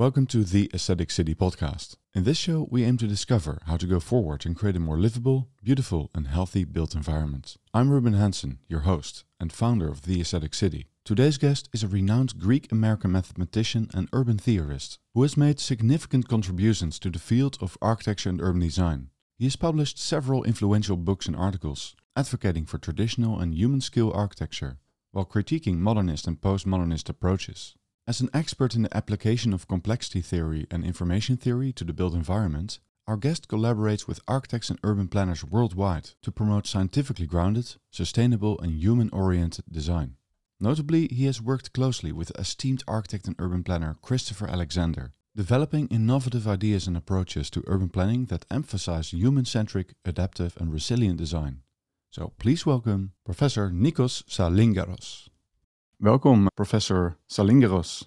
[0.00, 1.96] Welcome to the Aesthetic City podcast.
[2.14, 4.96] In this show, we aim to discover how to go forward and create a more
[4.96, 7.58] livable, beautiful, and healthy built environment.
[7.74, 10.86] I'm Ruben Hansen, your host and founder of the Aesthetic City.
[11.04, 16.28] Today's guest is a renowned Greek American mathematician and urban theorist who has made significant
[16.28, 19.10] contributions to the field of architecture and urban design.
[19.36, 24.78] He has published several influential books and articles advocating for traditional and human scale architecture
[25.12, 27.74] while critiquing modernist and postmodernist approaches.
[28.10, 32.12] As an expert in the application of complexity theory and information theory to the built
[32.12, 38.58] environment, our guest collaborates with architects and urban planners worldwide to promote scientifically grounded, sustainable,
[38.58, 40.16] and human oriented design.
[40.58, 46.48] Notably, he has worked closely with esteemed architect and urban planner Christopher Alexander, developing innovative
[46.48, 51.62] ideas and approaches to urban planning that emphasize human centric, adaptive, and resilient design.
[52.10, 55.28] So please welcome Professor Nikos Salingaros.
[56.02, 58.06] Welcome, Professor Salingaros.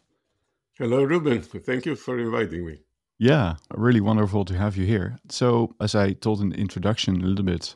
[0.79, 1.39] Hello, Ruben.
[1.43, 2.79] Thank you for inviting me.
[3.19, 5.19] Yeah, really wonderful to have you here.
[5.29, 7.75] So, as I told in the introduction a little bit,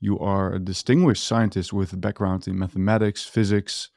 [0.00, 3.90] you are a distinguished scientist with a background in mathematics, physics,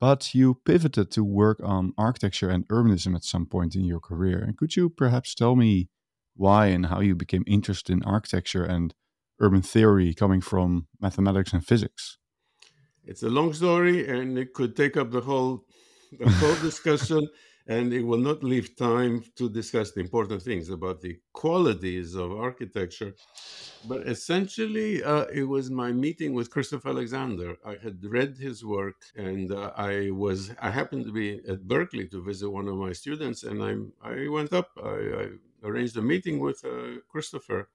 [0.00, 4.38] but you pivoted to work on architecture and urbanism at some point in your career.
[4.38, 5.90] And could you perhaps tell me
[6.34, 8.94] why and how you became interested in architecture and
[9.38, 12.16] urban theory coming from mathematics and physics?
[13.04, 15.66] It's a long story, and it could take up the whole
[16.18, 17.28] the whole discussion,
[17.66, 22.32] and it will not leave time to discuss the important things about the qualities of
[22.32, 23.14] architecture.
[23.86, 27.56] But essentially, uh, it was my meeting with Christopher Alexander.
[27.64, 32.08] I had read his work, and uh, I was I happened to be at Berkeley
[32.08, 34.70] to visit one of my students, and I I went up.
[34.82, 35.28] I, I
[35.64, 37.68] arranged a meeting with uh, Christopher,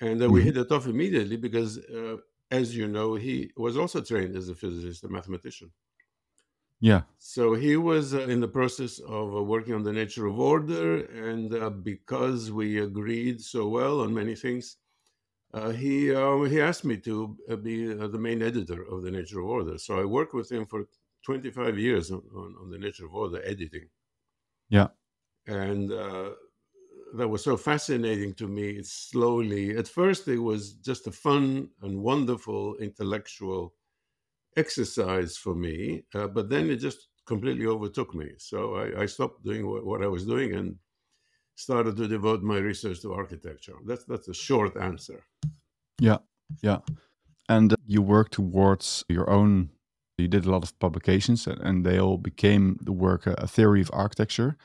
[0.00, 0.46] and we mm-hmm.
[0.46, 2.16] hit it off immediately because uh,
[2.50, 5.70] as you know, he was also trained as a physicist, a mathematician.
[6.80, 7.02] Yeah.
[7.18, 11.04] So he was uh, in the process of uh, working on the nature of order,
[11.04, 14.78] and uh, because we agreed so well on many things,
[15.52, 19.10] uh, he um, he asked me to uh, be uh, the main editor of the
[19.10, 19.78] Nature of Order.
[19.78, 20.86] So I worked with him for
[21.24, 23.88] 25 years on, on, on the Nature of Order editing.
[24.70, 24.88] Yeah.
[25.46, 25.90] And
[27.14, 32.00] that was so fascinating to me slowly at first it was just a fun and
[32.00, 33.74] wonderful intellectual
[34.56, 38.28] exercise for me uh, but then it just completely overtook me.
[38.38, 40.76] So i, I stopped doing what, what, i was doing and
[41.54, 43.76] started to devote my research to architecture.
[43.86, 45.20] That's that's a short answer.
[46.00, 46.18] Yeah
[46.62, 46.80] yeah.
[47.48, 49.70] And you work towards your own
[50.18, 53.90] you did a lot of publications and they all became the work a theory of
[53.92, 54.56] architecture.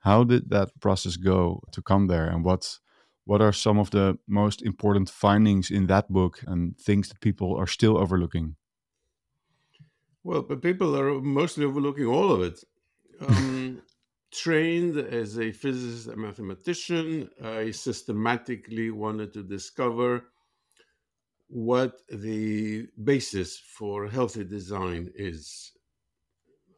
[0.00, 2.78] How did that process go to come there, and what
[3.24, 7.56] what are some of the most important findings in that book and things that people
[7.56, 8.56] are still overlooking?
[10.24, 12.64] Well, but people are mostly overlooking all of it.
[13.20, 13.82] Um,
[14.32, 20.24] trained as a physicist and mathematician, I systematically wanted to discover
[21.48, 25.72] what the basis for healthy design is.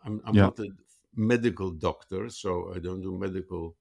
[0.05, 0.43] I'm, I'm yeah.
[0.43, 0.69] not a
[1.15, 3.77] medical doctor, so I don't do medical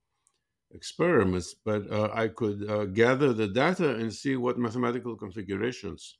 [0.72, 6.18] experiments, but uh, I could uh, gather the data and see what mathematical configurations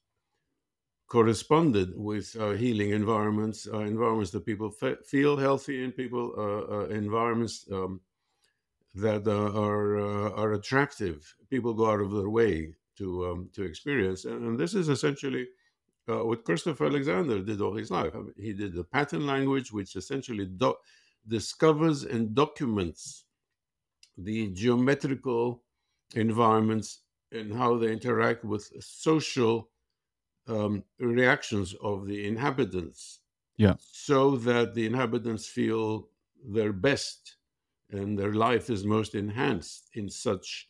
[1.08, 6.74] corresponded with uh, healing environments, uh, environments that people fe- feel healthy in, people uh,
[6.76, 8.02] uh, environments um,
[8.96, 9.98] that are
[10.36, 11.36] are attractive.
[11.50, 15.48] People go out of their way to um, to experience, and, and, this is essentially.
[16.08, 18.14] what Christopher Alexander did all his life.
[18.16, 20.82] I mean, he did the pattern language, which essentially do-
[21.28, 23.26] discovers and documents
[24.18, 25.64] the geometrical
[26.16, 27.02] environments
[27.32, 29.70] and how they interact with social
[30.48, 33.20] um, reactions of the inhabitants.
[33.58, 33.76] Yeah.
[33.80, 36.10] So that the inhabitants feel
[36.48, 37.38] their best
[37.90, 40.68] and their life is most enhanced in such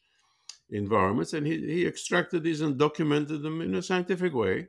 [0.70, 1.34] environments.
[1.34, 4.68] And he, he extracted these and documented them in a scientific way.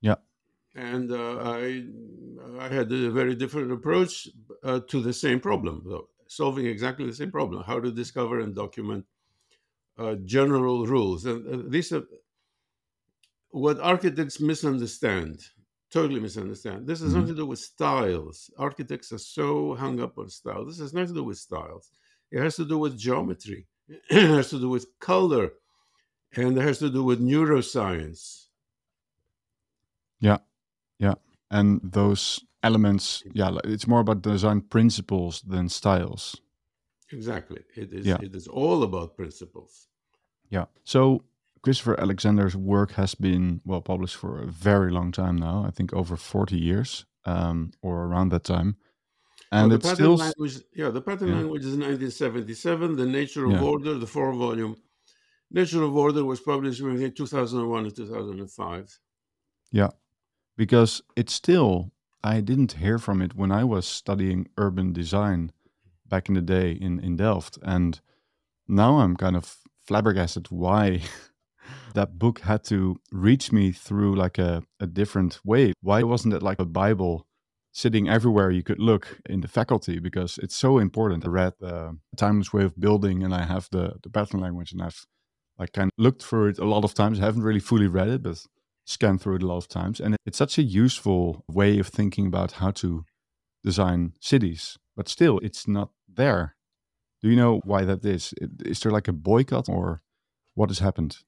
[0.00, 0.16] Yeah
[0.74, 1.84] and uh, I
[2.58, 4.28] I had a very different approach
[4.62, 8.54] uh, to the same problem, though solving exactly the same problem: how to discover and
[8.54, 9.04] document
[9.98, 11.26] uh, general rules.
[11.26, 12.04] And uh, these are
[13.52, 15.40] what architects misunderstand,
[15.90, 16.86] totally misunderstand.
[16.86, 17.20] This has mm-hmm.
[17.20, 18.50] nothing to do with styles.
[18.58, 20.64] Architects are so hung up on style.
[20.66, 21.90] This has nothing to do with styles.
[22.30, 23.66] It has to do with geometry.
[23.88, 25.52] it has to do with color,
[26.34, 28.46] and it has to do with neuroscience.
[30.18, 30.38] Yeah
[31.02, 31.14] yeah,
[31.50, 36.40] and those elements, yeah, it's more about design principles than styles.
[37.10, 37.62] Exactly.
[37.74, 38.06] It is.
[38.06, 38.18] Yeah.
[38.22, 39.88] It is all about principles.
[40.48, 40.66] Yeah.
[40.84, 41.24] So
[41.62, 45.64] Christopher Alexander's work has been well published for a very long time now.
[45.66, 48.76] I think over forty years, um, or around that time.
[49.52, 51.36] and the it's pattern still language, yeah, the pattern yeah.
[51.36, 52.96] language is 1977.
[52.96, 53.62] The Nature of Yeah.
[53.62, 54.76] Order, the four volume.
[55.50, 58.98] Nature of Order was published between 2001 and 2005.
[59.70, 59.90] Yeah,
[60.56, 61.92] because it's still
[62.24, 65.52] I didn't hear from it when I was studying urban design
[66.06, 68.00] back in the day in in Delft, and
[68.66, 69.56] now I'm kind of
[69.86, 71.02] flabbergasted why
[71.94, 75.72] that book had to reach me through like a, a different way.
[75.80, 77.26] Why wasn't it like a Bible
[77.72, 79.98] sitting everywhere you could look in the faculty?
[79.98, 81.24] Because it's so important.
[81.24, 84.82] I read uh, Timeless Way of Building, and I have the the pattern language, and
[84.82, 85.06] I've
[85.58, 87.20] like kind of looked through it a lot of times.
[87.20, 88.46] I haven't really fully read it, but
[88.84, 90.00] scanned through it a lot of times.
[90.00, 93.04] And it's such a useful way of thinking about how to
[93.62, 94.78] design cities.
[94.96, 96.56] But still, it's not there.
[97.22, 98.34] Do you know why that is?
[98.64, 100.02] Is there like a boycott or
[100.54, 101.18] what has happened?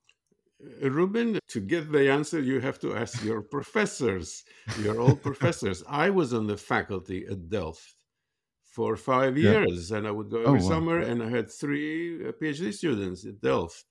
[0.82, 4.44] Ruben, to get the answer, you have to ask your professors,
[4.74, 5.82] your old professors.
[5.88, 7.96] I was on the faculty at Delft
[8.64, 9.66] for five Yeah.
[9.66, 10.72] years, and I would go Oh, every wow.
[10.72, 13.86] summer, and I had three uh, PhD students at Delft.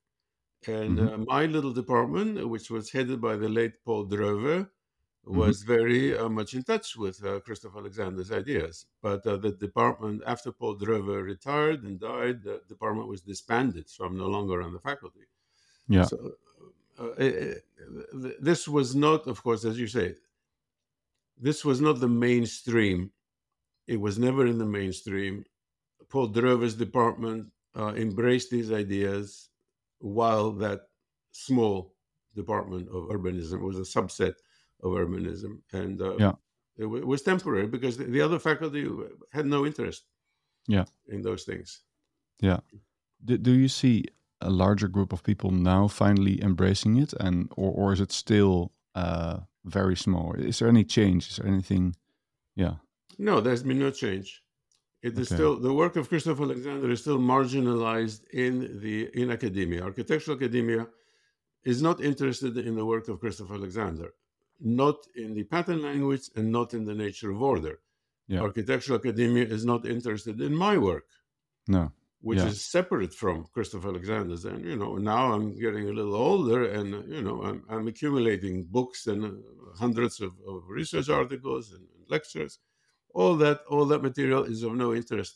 [0.68, 1.10] And Mhm.
[1.10, 4.70] uh, my little department, which was headed by the late Paul Drewe,
[5.26, 8.88] was very uh, much in touch with uh, Christoph Alexander's ideas.
[9.02, 13.90] But uh, the department, after Paul Drewe retired and died, the department was disbanded.
[13.90, 15.28] So I'm no longer on the faculty.
[15.88, 16.10] Yeah.
[16.10, 16.36] So
[17.00, 20.16] uh, uh, uh, this was not, of course, as you say,
[21.38, 23.12] this was not the mainstream.
[23.88, 25.46] It was never in the mainstream.
[26.10, 29.50] Paul Drewe's department uh, embraced these ideas,
[30.00, 30.82] while that
[31.32, 31.96] small
[32.36, 34.36] department of urbanism was a subset
[34.84, 36.34] of urbanism, and uh, Yeah.
[36.78, 38.88] it, wa- it was temporary because the, the other faculty
[39.32, 40.04] had no interest
[40.68, 40.86] Yeah.
[41.08, 41.82] in those things.
[42.42, 42.60] Yeah.
[43.26, 44.06] Do, do you see
[44.44, 48.72] a larger group of people now finally embracing it, and or, or is it still
[48.96, 49.36] uh,
[49.66, 50.34] very small?
[50.50, 51.22] Is there any change?
[51.30, 51.96] Is there anything?
[52.56, 52.76] Yeah.
[53.18, 54.42] No, there's been no change.
[55.02, 55.36] It is Okay.
[55.36, 58.54] still the work of Christoph Alexander is still marginalized in
[58.84, 59.82] the in academia.
[59.84, 60.88] Architectural academia
[61.72, 64.10] is not interested in the work of Christoph Alexander,
[64.60, 67.76] not in the pattern language and not in the nature of order.
[68.28, 68.42] Yeah.
[68.42, 71.08] Architectural academia is not interested in my work,
[71.68, 71.92] No.
[72.28, 72.48] Which Yeah.
[72.52, 74.46] is separate from Christoph Alexander's.
[74.46, 78.56] And you know, now I'm getting a little older, and you know, I'm, I'm accumulating
[78.78, 79.30] books and uh,
[79.84, 81.84] hundreds of, of research articles and
[82.16, 82.54] lectures
[83.20, 85.34] all that all that material is of no interest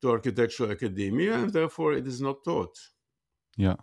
[0.00, 2.76] to architectural academia and therefore it is not taught
[3.56, 3.76] Yeah.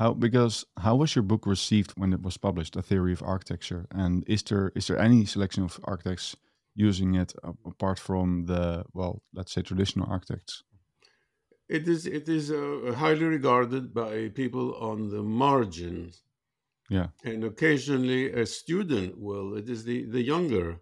[0.00, 3.86] How because how was your book received when it was published, A Theory of Architecture?
[3.90, 6.36] And is there is there any selection of architects
[6.74, 7.32] using it
[7.64, 10.64] apart from the well, let's say traditional architects?
[11.68, 16.24] It is it is uh, highly regarded by people on the margins
[16.88, 17.08] Yeah.
[17.24, 20.80] and occasionally a student will it is the the younger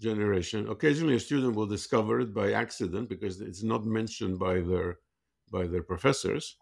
[0.00, 5.00] generation occasionally a student will discover it by accident because it's not mentioned by their
[5.50, 6.58] by their professors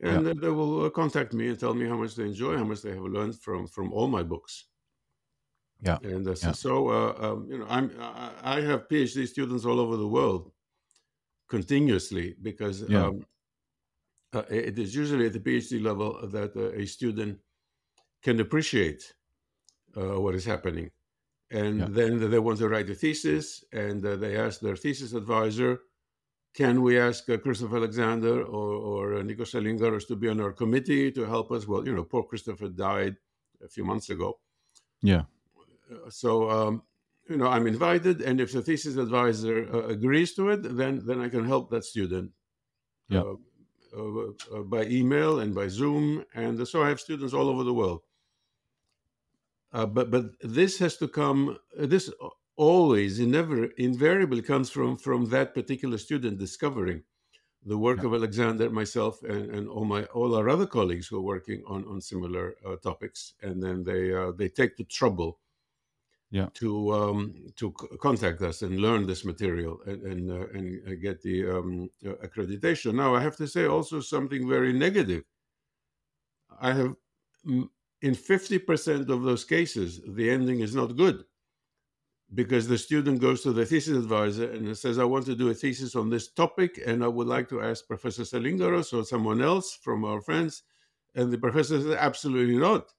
[0.00, 2.64] and then they will uh, contact me and tell me how much they enjoy how
[2.64, 4.54] much they have learned from from all my books
[5.80, 5.98] Yeah.
[6.02, 6.52] and uh, so, Yeah.
[6.52, 10.52] so uh, um, you know i'm I, I have phd students all over the world
[11.56, 13.06] continuously because Yeah.
[13.06, 13.16] um,
[14.38, 17.34] uh, it is usually at the phd level that uh, a student
[18.26, 19.02] can appreciate
[19.98, 20.88] uh, what is happening
[21.60, 21.88] and Yeah.
[21.98, 23.44] then they want to write a thesis
[23.84, 25.72] and uh, they ask their thesis advisor
[26.60, 30.54] can we ask uh, christopher alexander or, or uh, nikos Salingaros to be on our
[30.62, 33.14] committee to help us well you know poor christopher died
[33.66, 34.28] a few months ago
[35.12, 35.24] Yeah.
[36.22, 36.74] So um,
[37.28, 41.20] you know i'm invited and if the thesis advisor uh, agrees to it then then
[41.20, 42.32] i can help that student
[43.08, 43.22] Yeah.
[43.22, 43.34] uh,
[43.96, 47.74] uh, uh, by email and by zoom and so i have students all over the
[47.74, 48.02] world
[49.72, 52.10] uh, but but this has to come uh, this
[52.56, 57.02] always never invariably comes from from that particular student discovering
[57.64, 58.06] the work Yeah.
[58.06, 61.86] of alexander myself and, and all my all our other colleagues who are working on
[61.86, 65.40] on similar uh, topics and then they uh, they take the trouble
[66.32, 66.48] Yeah.
[66.54, 71.22] to um, to contact us and learn this material and and, uh, and uh, get
[71.22, 72.94] the um, uh, accreditation.
[72.94, 75.24] Now, I have to say also something very negative.
[76.60, 76.94] I have
[78.02, 81.24] in fifty percent of those cases, the ending is not good
[82.34, 85.54] because the student goes to the thesis advisor and says, "I want to do a
[85.54, 89.76] thesis on this topic, and I would like to ask Professor Salingaros or someone else
[89.82, 90.62] from our friends."
[91.14, 92.92] And the professor says, "Absolutely not.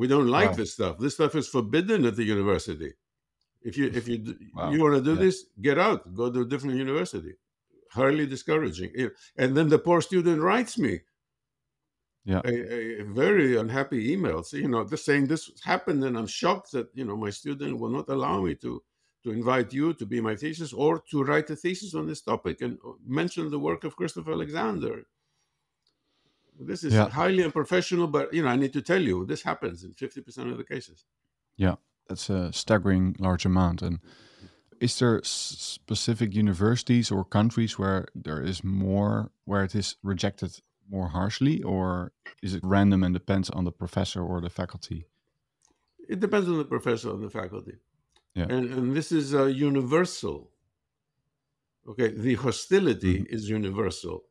[0.00, 0.56] We don't like Wow.
[0.60, 0.94] this stuff.
[0.98, 2.90] This stuff is forbidden at the university.
[3.68, 4.16] If you if you
[4.54, 4.70] Wow.
[4.72, 5.24] you want to do Yeah.
[5.24, 5.36] this,
[5.68, 6.00] get out.
[6.20, 7.34] Go to a different university."
[8.00, 8.90] Highly discouraging.
[9.42, 10.94] And then the poor student writes me
[12.24, 12.40] Yeah.
[12.44, 12.54] a,
[13.02, 16.88] a very unhappy email, so, you know, just saying this happened, and I'm shocked that
[16.98, 18.82] you know my student will not allow me to
[19.24, 22.56] to invite you to be my thesis or to write a thesis on this topic
[22.64, 24.94] and uh, mention the work of Christopher Alexander.
[26.60, 27.08] This is Yeah.
[27.08, 30.58] highly unprofessional, but you know, I need to tell you, this happens in 50% of
[30.58, 31.04] the cases.
[31.56, 31.76] Yeah,
[32.08, 33.82] that's a staggering large amount.
[33.82, 33.98] And
[34.80, 41.08] is there specific universities or countries where there is more, where it is rejected more
[41.08, 45.06] harshly, or is it random and depends on the professor or the faculty?
[46.08, 47.78] It depends on the professor and the faculty.
[48.34, 48.46] Yeah.
[48.50, 50.50] And, and this is uh, universal.
[51.88, 54.24] Okay, the hostility is universal.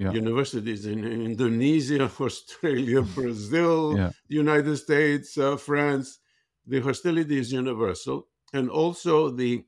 [0.00, 0.12] Yeah.
[0.12, 4.10] Universities in, in Indonesia, Australia, Brazil, Yeah.
[4.28, 6.20] the United States, uh, France,
[6.66, 8.28] the hostility is universal.
[8.56, 9.64] And also the,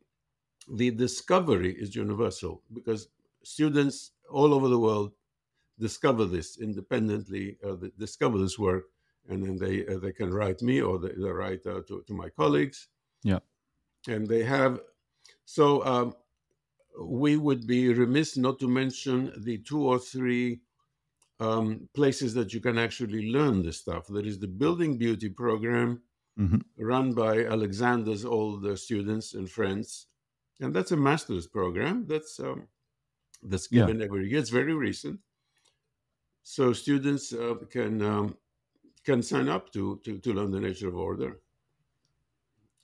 [0.72, 3.08] the discovery is universal because
[3.44, 5.12] students all over the world
[5.78, 8.84] discover this independently, uh, discover this work,
[9.28, 12.14] and then they uh, they can write me or they, they write uh, to, to
[12.14, 12.88] my colleagues.
[13.22, 13.40] Yeah.
[14.08, 14.80] And they have,
[15.44, 16.14] so um,
[17.00, 20.60] we would be remiss not to mention the two or three
[21.40, 24.06] um, places that you can actually learn this stuff.
[24.08, 26.02] There is the Building Beauty program
[26.38, 26.62] Mhm.
[26.78, 30.06] run by Alexander's old uh, students and friends.
[30.60, 32.68] And that's a master's program that's um,
[33.42, 33.86] that's Yeah.
[33.86, 34.38] given every year.
[34.38, 35.20] It's very recent.
[36.42, 38.36] So students uh, can um,
[39.04, 41.40] can sign up to, to to learn the nature of order.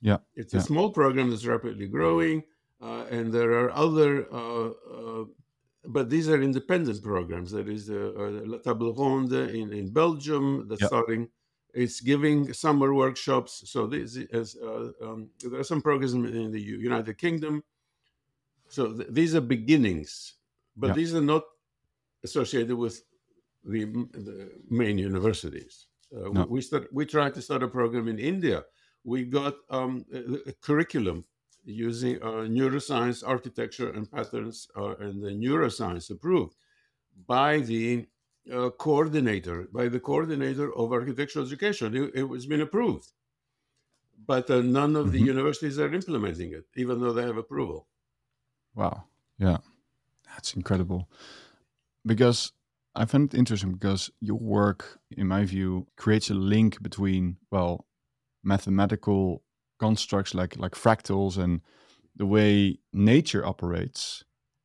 [0.00, 0.61] Yeah, it's yeah.
[0.61, 2.43] a small program that's rapidly growing,
[2.80, 5.25] and there are other, uh, uh,
[5.85, 7.50] but these are independent programs.
[7.52, 10.88] There is uh, uh, La Table Ronde in in Belgium that's Yeah.
[10.88, 11.28] starting.
[11.75, 13.52] It's giving summer workshops.
[13.70, 17.62] So this is uh, um, there are some programs in, the United Kingdom.
[18.68, 20.35] So th- these are beginnings,
[20.76, 20.94] but Yeah.
[20.94, 21.44] these are not
[22.25, 23.02] associated with
[23.64, 25.87] the, the main universities.
[26.14, 26.47] Uh, No.
[26.47, 28.64] We start, we tried to start a program in India.
[29.04, 30.20] We got um, a,
[30.50, 31.25] a curriculum
[31.68, 36.56] using uh, neuroscience, architecture, and patterns, uh, and the neuroscience approved
[37.26, 38.08] by the
[38.52, 41.96] uh, coordinator, by the coordinator of architectural education.
[41.96, 43.12] It, it was been approved,
[44.26, 45.28] but uh, none of the Mhm.
[45.32, 47.88] universities are implementing it, even though they have approval.
[48.75, 49.04] Wow.
[49.38, 49.58] Yeah.
[50.26, 51.10] That's incredible.
[52.06, 52.52] Because
[52.94, 57.87] I find it interesting because your work, in my view, creates a link between, well,
[58.42, 59.44] mathematical
[59.78, 61.61] constructs like like fractals and
[62.16, 64.25] the way nature operates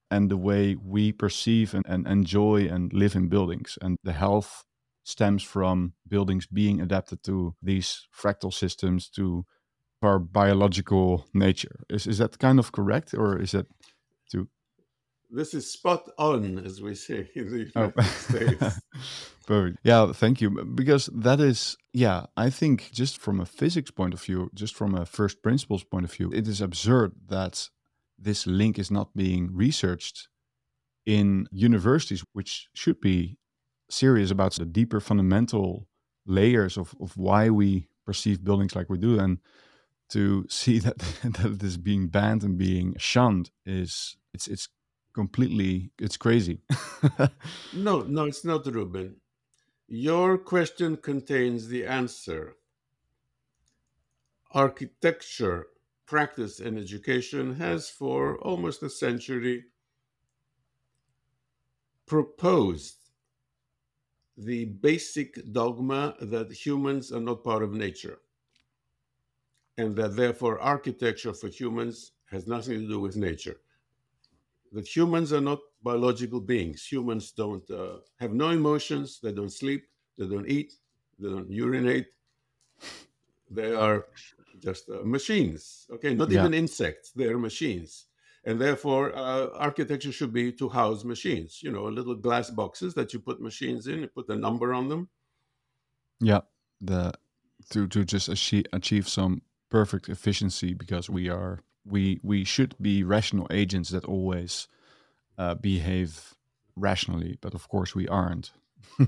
[0.10, 3.78] and the way we perceive and, and enjoy and live in buildings.
[3.82, 4.64] And the health
[5.04, 9.46] stems from buildings being adapted to these fractal systems to
[10.02, 11.84] our biological nature.
[11.90, 13.68] Is is that kind of correct or is that
[15.34, 18.80] This is spot on, as we say in the Oh, United States.
[19.48, 19.80] perfect.
[19.84, 20.52] Yeah, thank you.
[20.64, 24.94] Because that is, yeah, I think just from a physics point of view, just from
[24.94, 27.70] a first principles point of view, it is absurd that
[28.20, 30.28] this link is not being researched
[31.06, 33.38] in universities, which should be
[33.90, 35.88] serious about the deeper fundamental
[36.28, 39.20] layers of, of why we perceive buildings like we do.
[39.20, 39.40] And
[40.10, 44.68] to see that, that it is being banned and being shunned is, it's, it's
[45.14, 46.60] completely, it's crazy.
[47.74, 49.18] No, no, it's not, Ruben.
[49.88, 52.56] Your question contains the answer.
[54.52, 55.68] Architecture,
[56.08, 59.66] practice, and education has for almost a century
[62.08, 62.98] proposed
[64.38, 68.20] the basic dogma that humans are not part of nature
[69.78, 73.58] and that therefore architecture for humans has nothing to do with nature
[74.74, 76.86] that humans are not biological beings.
[76.92, 79.20] Humans don't uh, have no emotions.
[79.22, 79.86] They don't sleep.
[80.18, 80.74] They don't eat.
[81.20, 82.08] They don't urinate.
[83.50, 84.08] They are
[84.60, 85.88] just uh, machines.
[85.92, 86.40] Okay, not Yeah.
[86.40, 87.12] even insects.
[87.12, 88.08] They are machines,
[88.46, 91.62] and therefore uh, architecture should be to house machines.
[91.62, 94.00] You know, little glass boxes that you put machines in.
[94.02, 95.10] You put a number on them.
[96.20, 96.42] Yeah,
[96.82, 97.14] the
[97.70, 103.04] to to just achieve achieve some perfect efficiency because we are we we should be
[103.04, 104.68] rational agents that always
[105.38, 106.34] uh, behave
[106.76, 108.52] rationally, but of course we aren't.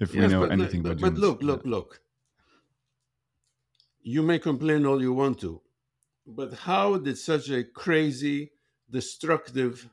[0.00, 1.20] if we know but, anything but, about but humans.
[1.20, 2.00] look, look, look.
[4.02, 5.60] You may complain all you want to,
[6.26, 8.52] but how did such a crazy,
[8.90, 9.88] destructive,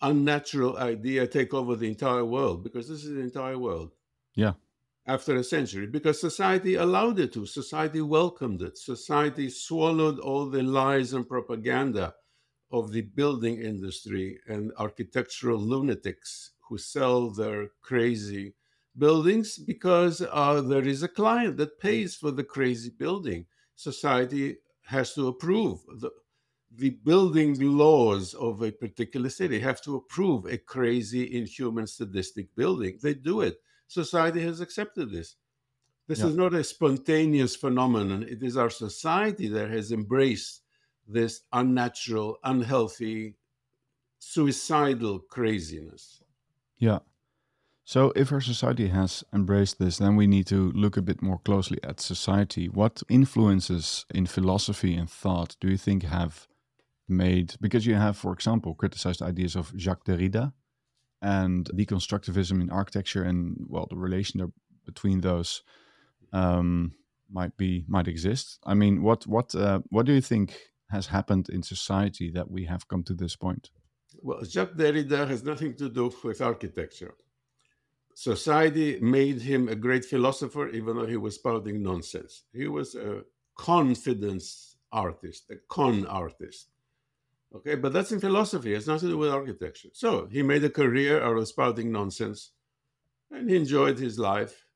[0.00, 2.62] unnatural idea take over the entire world?
[2.62, 3.92] Because this is the entire world.
[4.34, 4.52] Yeah.
[5.06, 10.62] After a century, because society allowed it to, society welcomed it, society swallowed all the
[10.62, 12.14] lies and propaganda
[12.72, 18.54] of the building industry and architectural lunatics who sell their crazy
[18.98, 23.46] buildings because uh, there is a client that pays for the crazy building.
[23.76, 26.10] Society has to approve the,
[26.74, 32.98] the building laws of a particular city have to approve a crazy, inhuman, sadistic building.
[33.02, 33.58] They do it.
[33.88, 35.36] Society has accepted this.
[36.08, 36.26] This yeah.
[36.26, 38.22] is not a spontaneous phenomenon.
[38.22, 40.62] It is our society that has embraced
[41.08, 43.36] this unnatural, unhealthy,
[44.18, 46.22] suicidal craziness.
[46.78, 47.00] Yeah.
[47.84, 51.38] So, if our society has embraced this, then we need to look a bit more
[51.38, 52.68] closely at society.
[52.68, 56.48] What influences in philosophy and thought do you think have
[57.08, 57.54] made?
[57.60, 60.52] Because you have, for example, criticized ideas of Jacques Derrida
[61.22, 64.52] and deconstructivism in architecture, and well, the relation
[64.84, 65.62] between those
[66.32, 66.92] um,
[67.30, 68.58] might be might exist.
[68.64, 70.56] I mean, what what uh, what do you think
[70.90, 73.70] has happened in society that we have come to this point?
[74.22, 77.14] Well, Jacques Derrida has nothing to do with architecture.
[78.14, 82.44] Society made him a great philosopher, even though he was spouting nonsense.
[82.52, 83.22] He was a
[83.56, 86.68] confidence artist, a con artist.
[87.54, 88.72] Okay, but that's in philosophy.
[88.72, 89.88] It has nothing to do with architecture.
[89.92, 92.50] So he made a career out of spouting nonsense,
[93.30, 94.66] and he enjoyed his life.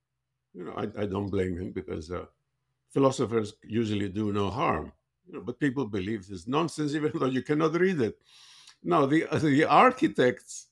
[0.54, 2.26] You know, I, I don't blame him because uh,
[2.90, 4.92] philosophers usually do no harm.
[5.26, 8.18] You know, but people believe this nonsense, even though you cannot read it.
[8.82, 10.68] Now, the, the architects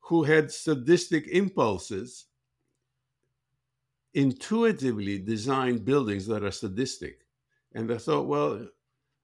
[0.00, 2.26] who had sadistic impulses
[4.14, 7.20] intuitively designed buildings that are sadistic.
[7.74, 8.66] And they thought, well,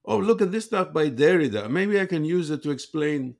[0.08, 1.70] oh, look at this stuff by Derrida.
[1.70, 3.36] Maybe I can use it to explain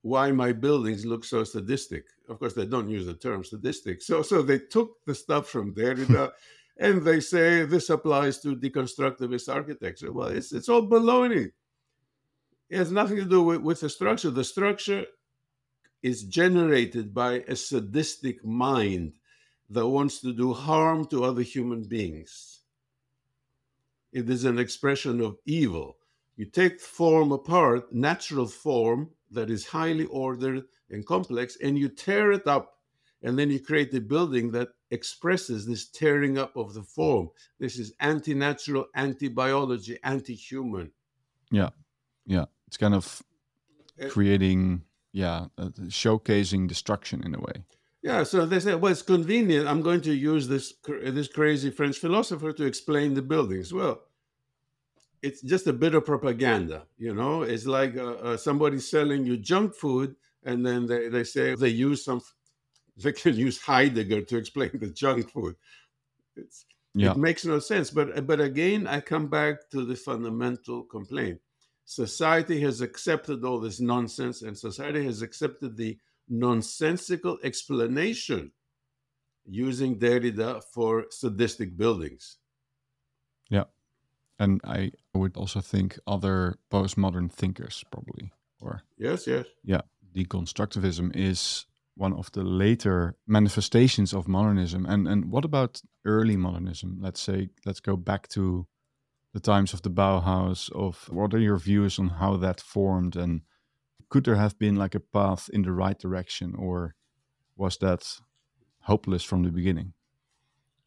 [0.00, 2.06] why my buildings look so sadistic.
[2.30, 4.00] Of course, they don't use the term sadistic.
[4.00, 6.32] So, so they took the stuff from Derrida
[6.78, 10.10] and they say this applies to deconstructivist architecture.
[10.12, 11.52] Well, it's, it's all baloney.
[12.70, 14.30] It has nothing to do with, with the structure.
[14.30, 15.04] The structure
[16.02, 19.12] is generated by a sadistic mind
[19.68, 22.51] that wants to do harm to other human beings.
[24.12, 25.96] It is an expression of evil.
[26.36, 32.32] You take form apart, natural form that is highly ordered and complex, and you tear
[32.32, 32.78] it up,
[33.22, 37.30] and then you create a building that expresses this tearing up of the form.
[37.58, 40.90] This is anti natural, anti biology, anti human.
[41.50, 41.70] Yeah.
[42.26, 43.22] Yeah it's kind of
[44.00, 47.62] eh, creating yeah uh, showcasing destruction in a way
[48.02, 49.68] yeah so they say well it's convenient.
[49.68, 53.72] I'm going to use this this crazy french philosopher to explain the buildings.
[53.72, 54.02] Well
[55.22, 57.42] it's just a bit of propaganda you know?
[57.42, 61.68] It's like uh, uh, somebody selling you junk food and then they, they say they
[61.68, 62.20] use some
[62.96, 65.56] they can use heidegger to explain the junk food.
[66.36, 67.12] It's, yeah.
[67.12, 71.40] it makes no sense but but again i come back to the fundamental complaint.
[71.84, 78.52] Society has accepted all this nonsense and society has accepted the nonsensical explanation
[79.44, 82.38] using Derrida for sadistic buildings.
[83.50, 83.64] Yeah.
[84.38, 89.46] And I would also think other postmodern thinkers probably or Yes, yes.
[89.64, 89.82] Yeah,
[90.14, 94.86] deconstructivism is one of the later manifestations of modernism.
[94.86, 96.98] And and what about early modernism?
[97.00, 98.66] Let's say let's go back to
[99.34, 103.42] the times of the Bauhaus of what are your views on how that formed and
[104.12, 106.94] could there have been like a path in the right direction or
[107.56, 108.02] was that
[108.80, 109.94] hopeless from the beginning?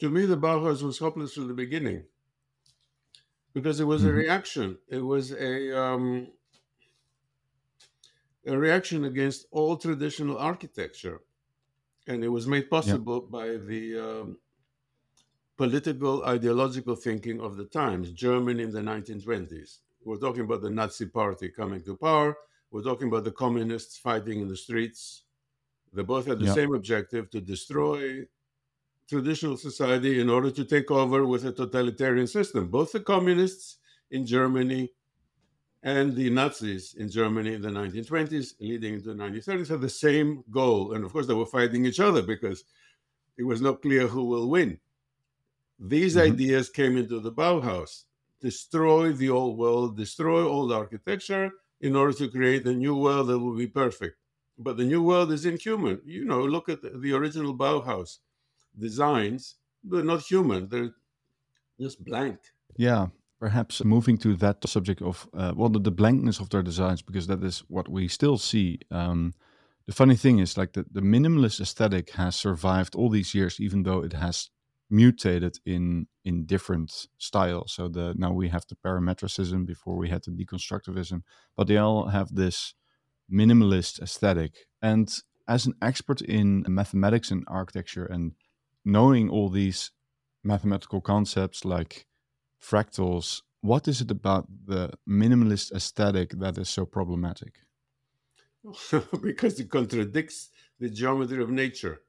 [0.01, 2.03] To me, the Bauhaus was hopeless from the beginning
[3.51, 4.11] because it was mm-hmm.
[4.11, 4.77] a reaction.
[4.87, 6.27] It was a um,
[8.45, 11.21] a reaction against all traditional architecture,
[12.05, 13.31] and it was made possible yep.
[13.31, 14.37] by the um,
[15.57, 19.79] political ideological thinking of the times, Germany in the 1920s.
[20.03, 22.37] We're talking about the Nazi party coming to power.
[22.75, 25.23] We're talking about the communists fighting in the streets.
[25.93, 28.25] They both had the same objective to destroy
[29.07, 32.67] traditional society in order to take over with a totalitarian system.
[32.67, 33.77] Both the communists
[34.11, 34.91] in Germany
[35.83, 40.43] and the Nazis in Germany in the 1920s, leading into the 1930s, had the same
[40.51, 40.95] goal.
[40.95, 42.65] And of course, they were fighting each other because
[43.37, 44.77] it was not clear who will win.
[45.79, 46.33] These mm-hmm.
[46.33, 48.03] ideas came into the Bauhaus
[48.41, 53.39] destroy the old world, destroy old architecture in order to create a new world that
[53.39, 54.17] will be perfect.
[54.57, 56.01] But the new world is inhuman.
[56.05, 58.19] You know, look at the, original Bauhaus
[58.77, 60.93] designs, they're not human, they're
[61.79, 62.39] just blank.
[62.77, 63.07] Yeah,
[63.39, 67.27] perhaps moving to that subject of uh, well the, the, blankness of their designs because
[67.27, 69.33] that is what we still see um,
[69.85, 73.83] the funny thing is like the, the minimalist aesthetic has survived all these years even
[73.83, 74.49] though it has
[74.89, 77.73] mutated in in different styles.
[77.73, 81.21] So the now we have the parametricism before we had the deconstructivism,
[81.55, 82.73] but they all have this
[83.31, 84.67] minimalist aesthetic.
[84.81, 85.09] And
[85.47, 88.33] as an expert in mathematics and architecture and
[88.83, 89.91] knowing all these
[90.43, 92.05] mathematical concepts like
[92.61, 97.59] fractals, what is it about the minimalist aesthetic that is so problematic?
[99.21, 102.01] because it contradicts the geometry of nature.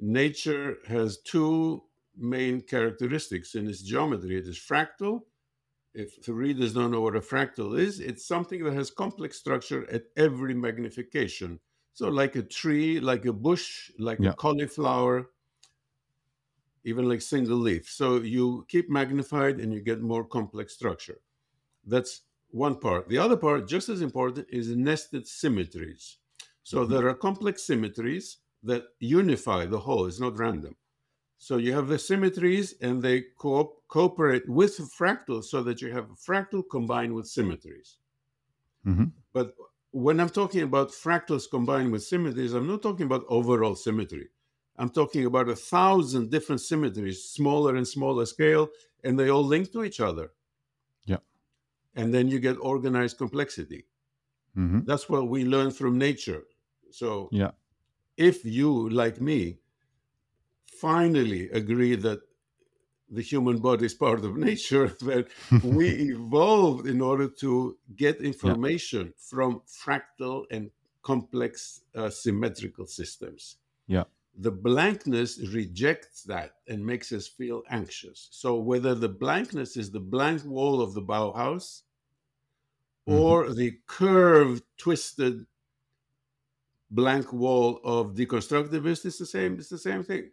[0.00, 1.82] Nature has two
[2.16, 5.22] main characteristics in its geometry it is fractal.
[5.94, 9.88] If the readers don't know what a fractal is, it's something that has complex structure
[9.90, 11.60] at every magnification.
[11.92, 14.30] So, like a tree, like a bush, like yeah.
[14.30, 15.30] a cauliflower,
[16.82, 17.88] even like single leaf.
[17.88, 21.20] So, you keep magnified and you get more complex structure.
[21.86, 23.08] That's one part.
[23.08, 26.18] The other part, just as important, is nested symmetries.
[26.64, 26.92] So, mm-hmm.
[26.92, 30.76] there are complex symmetries that unify the whole, it's not random.
[31.38, 36.10] So you have the symmetries and they co- cooperate with fractals so that you have
[36.10, 37.98] a fractal combined with symmetries.
[38.86, 39.04] Mm-hmm.
[39.32, 39.54] But
[39.90, 44.28] when I'm talking about fractals combined with symmetries, I'm not talking about overall symmetry.
[44.76, 48.70] I'm talking about a thousand different symmetries, smaller and smaller scale,
[49.04, 50.32] and they all link to each other.
[51.04, 51.18] Yeah.
[51.94, 53.86] And then you get organized complexity.
[54.56, 54.80] Mm-hmm.
[54.84, 56.44] That's what we learn from nature.
[56.90, 57.50] So, yeah.
[58.16, 59.58] If you, like me,
[60.80, 62.20] finally agree that
[63.10, 65.28] the human body is part of nature, that
[65.62, 69.12] we evolved in order to get information yeah.
[69.30, 70.70] from fractal and
[71.02, 73.56] complex uh, symmetrical systems.
[73.86, 74.04] Yeah.
[74.36, 78.28] The blankness rejects that and makes us feel anxious.
[78.32, 81.82] So, whether the blankness is the blank wall of the Bauhaus
[83.08, 83.20] mm-hmm.
[83.20, 85.46] or the curved, twisted,
[86.94, 89.58] blank wall of deconstructivists, it's the same.
[89.58, 90.30] It's the same thing.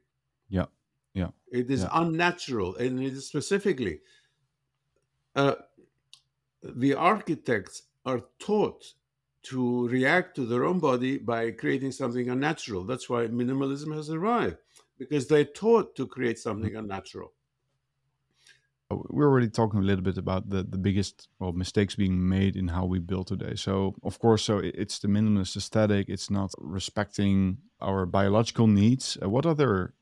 [0.50, 0.66] Yeah.
[1.14, 1.30] Yeah.
[1.52, 1.90] It is yeah.
[1.94, 2.76] unnatural.
[2.78, 4.00] And it is specifically
[5.36, 5.56] uh,
[6.64, 8.94] the architects are taught
[9.44, 12.84] to react to their own body by creating something unnatural.
[12.84, 14.58] That's why minimalism has arrived,
[15.00, 17.34] because they're taught to create something unnatural.
[19.10, 22.68] We're already talking a little bit about the, the biggest well mistakes being made in
[22.70, 23.56] how we build today.
[23.56, 26.10] So of course, so it's the minimalist aesthetic.
[26.10, 29.18] It's not respecting our biological needs.
[29.22, 29.94] Uh, what other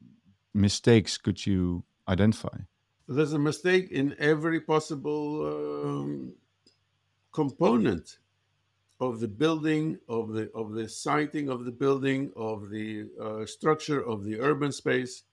[0.54, 2.58] mistakes could you identify?
[3.08, 6.34] There's a mistake in every possible um,
[7.32, 8.18] component
[9.00, 14.02] of the building, of the of the siting of the building, of the uh, structure
[14.04, 15.24] of the urban space.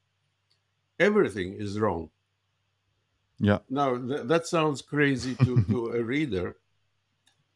[0.98, 2.10] Everything is wrong.
[3.38, 3.58] Yeah.
[3.68, 6.56] Now th- that sounds crazy to, to a reader,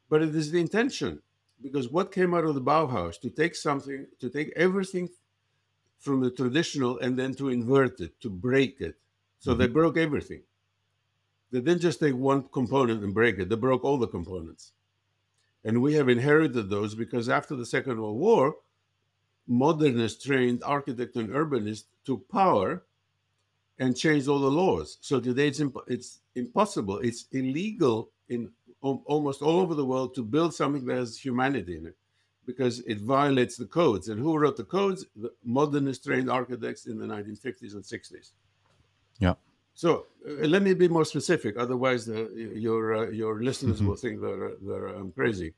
[0.08, 1.20] but it is the intention.
[1.62, 5.10] Because what came out of the Bauhaus to take something, to take everything
[5.98, 8.96] from the traditional and then to invert it, to break it.
[9.38, 9.60] So mm-hmm.
[9.60, 10.42] they broke everything.
[11.52, 14.72] They didn't just take one component and break it, they broke all the components.
[15.62, 18.56] And we have inherited those because after the Second World War,
[19.46, 22.84] modernist trained architects and urbanists took power
[23.80, 24.98] and change all the laws.
[25.00, 28.50] So today it's, imp- it's impossible, it's illegal in
[28.82, 31.96] almost all over the world to build something that has humanity in it
[32.46, 34.08] because it violates the codes.
[34.08, 35.04] And who wrote the codes?
[35.16, 38.30] The modernist trained architects in the 1950s and 60s.
[39.18, 39.34] Yeah.
[39.74, 41.56] So uh, let me be more specific.
[41.56, 43.88] Otherwise, uh, your uh, your listeners mm-hmm.
[43.88, 45.54] will think that they're um, crazy.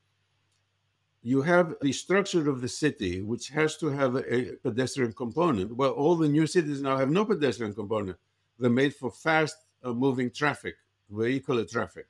[1.23, 5.77] You have the structure of the city, which has to have a, pedestrian component.
[5.77, 8.17] Well, all the new cities now have no pedestrian component.
[8.59, 10.75] They're made for fast uh, moving traffic,
[11.11, 12.07] vehicular traffic.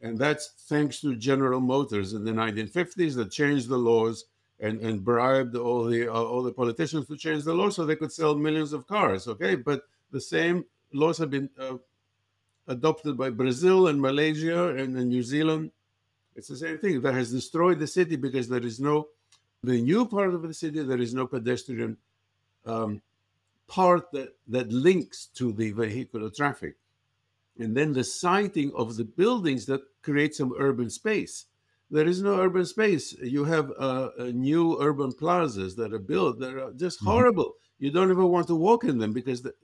[0.00, 4.26] And that's thanks to General Motors in the 1950s that changed the laws
[4.60, 7.96] and, and bribed all the uh, all the politicians to change the law so they
[7.96, 9.28] could sell millions of cars.
[9.28, 11.76] Okay, but the same laws have been uh,
[12.66, 15.70] adopted by Brazil and Malaysia and, New Zealand.
[16.36, 19.08] It's the same thing that has destroyed the city because there is no
[19.62, 20.82] the new part of the city.
[20.82, 21.96] There is no pedestrian
[22.66, 23.00] um,
[23.66, 26.76] part that that links to the vehicular traffic
[27.58, 31.46] and then the siting of the buildings that create some urban space.
[31.90, 33.14] There is no urban space.
[33.14, 37.10] You have uh, uh, new urban plazas that are built that are just mm-hmm.
[37.10, 37.54] horrible.
[37.78, 39.54] You don't even want to walk in them because the,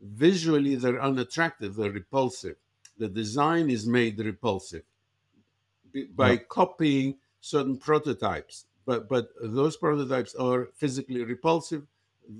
[0.00, 2.56] visually they're unattractive, they're repulsive.
[2.98, 4.84] The design is made repulsive
[6.14, 6.38] by yeah.
[6.48, 11.86] copying certain prototypes, but but those prototypes are physically repulsive.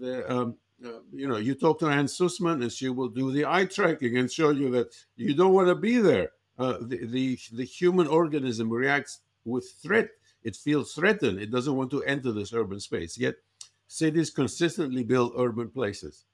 [0.00, 3.46] The um, uh, you know, you talk to Ann Sussman and she will do the
[3.46, 6.30] eye tracking and show you that you don't want to be there.
[6.58, 10.08] Uh, the, the, the human organism reacts with threat.
[10.42, 11.38] It feels threatened.
[11.40, 13.16] It doesn't want to enter this urban space.
[13.16, 13.36] Yet,
[13.86, 16.24] cities consistently build urban places.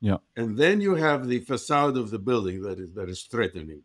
[0.00, 0.18] Yeah.
[0.36, 3.82] And then you have the facade of the building that is that is threatening.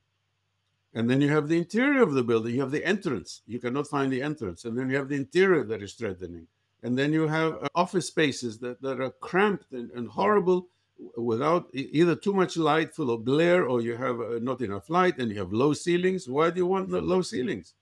[0.93, 2.56] And then you have the interior of the building.
[2.56, 3.41] You have the entrance.
[3.45, 4.65] You cannot find the entrance.
[4.65, 6.47] And then you have the interior that is threatening
[6.84, 10.67] and then you have uh, office spaces that, that are cramped and, and horrible
[11.15, 15.17] without either too much light, full of glare, or you have uh, not enough light
[15.17, 16.28] and you have low ceilings.
[16.28, 17.73] Why do you want the low ceilings?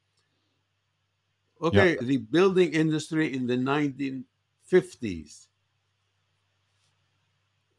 [1.62, 2.02] Okay, yeah.
[2.02, 5.48] the building industry in the 1950s.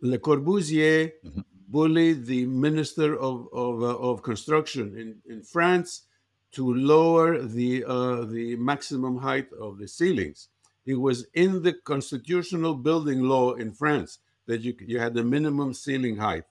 [0.00, 1.40] Le Corbusier mm-hmm.
[1.68, 6.06] Bullied the minister of, of, uh, of construction in, in France
[6.52, 10.48] to lower the, uh, the maximum height of the ceilings.
[10.86, 15.74] It was in the constitutional building law in France that you, you had the minimum
[15.74, 16.44] ceiling height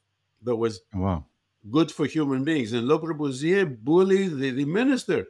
[0.43, 1.25] that was wow.
[1.71, 2.73] good for human beings.
[2.73, 5.25] And Le Corbusier bullied the, the minister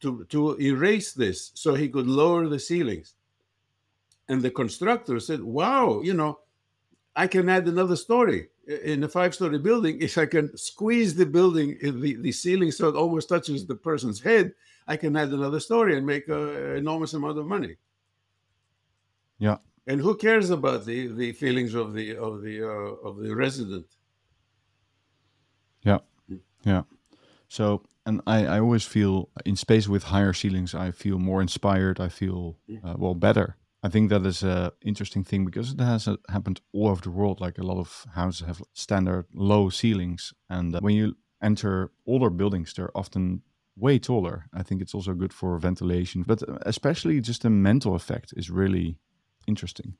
[0.00, 3.14] to, to erase this so he could lower the ceilings.
[4.28, 6.40] And the constructor said, Wow, you know,
[7.16, 10.00] I can add another story in a five story building.
[10.00, 14.20] If I can squeeze the building, the, the ceiling so it almost touches the person's
[14.20, 14.52] head,
[14.86, 17.76] I can add another story and make an enormous amount of money.
[19.38, 19.56] Yeah.
[19.86, 23.86] And who cares about the, the feelings of the of the uh, of the resident?
[25.82, 25.98] Yeah,
[26.64, 26.82] yeah.
[27.48, 32.00] So and I, I always feel in space with higher ceilings i feel more inspired
[32.00, 36.08] i feel uh, well better i think that is a interesting thing because it has
[36.08, 37.40] uh, happened all over the world.
[37.40, 42.30] Like a lot of houses have standard low ceilings and uh, when you enter older
[42.30, 43.42] buildings they're often
[43.76, 44.46] way taller.
[44.52, 48.50] I think it's also good for ventilation but uh, especially just the mental effect is
[48.50, 48.98] really
[49.46, 49.94] interesting.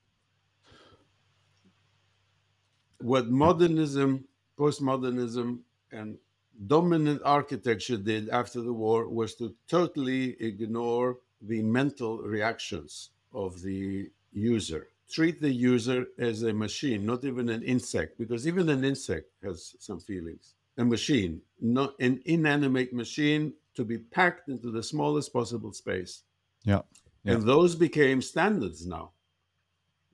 [2.99, 6.19] What modernism postmodernism and
[6.67, 14.11] dominant architecture did after the war was to totally ignore the mental reactions of the
[14.33, 14.89] user.
[15.11, 19.77] Treat the user as a machine, not even an insect, because even an insect has
[19.79, 20.55] some feelings.
[20.79, 26.23] A machine, not an inanimate machine to be packed into the smallest possible space.
[26.65, 26.81] Yeah.
[27.25, 27.35] yeah.
[27.35, 29.11] And those became standards now.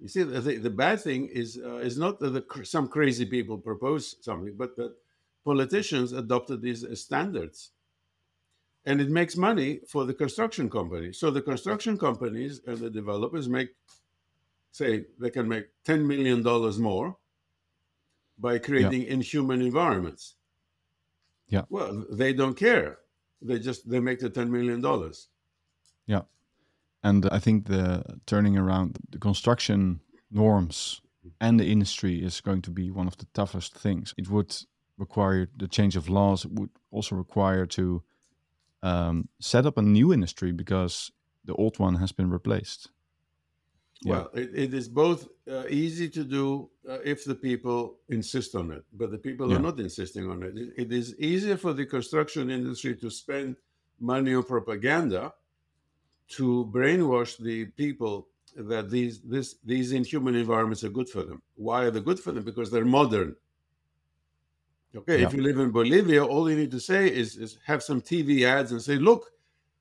[0.01, 3.59] You see, the, the bad thing is uh, is not that the, some crazy people
[3.59, 4.95] propose something, but that
[5.45, 7.71] politicians adopted these as standards.
[8.89, 11.13] And it makes money for the construction company.
[11.13, 13.69] So the construction companies and the developers make,
[14.73, 16.43] say, they can make $10 million
[16.81, 17.19] more
[18.39, 19.13] by creating yeah.
[19.13, 20.37] inhuman environments.
[21.49, 21.65] Yeah.
[21.69, 23.01] Well, they don't care.
[23.43, 24.81] They just they make the $10 million.
[26.07, 26.23] Yeah.
[27.03, 31.03] And I think the turning around the construction norms
[31.43, 34.15] and the industry is going to be one of the toughest things.
[34.17, 34.57] It would
[34.97, 38.03] require the change of laws it would also require to
[38.83, 41.11] um, set up a new industry because
[41.45, 42.91] the old one has been replaced.
[44.05, 48.71] Well it, it is both uh, easy to do uh, if the people insist on
[48.71, 49.57] it but the people yeah.
[49.57, 50.57] are not insisting on it.
[50.57, 53.57] it it is easier for the construction industry to spend
[53.99, 55.33] money on propaganda
[56.29, 61.43] to brainwash the people that these this these inhuman environments are good for them.
[61.57, 62.45] Why are they good for them?
[62.45, 63.37] Because they're modern
[64.97, 65.27] Okay, yeah.
[65.27, 68.45] if you live in Bolivia, all you need to say is, is have some TV
[68.45, 69.27] ads and say, look,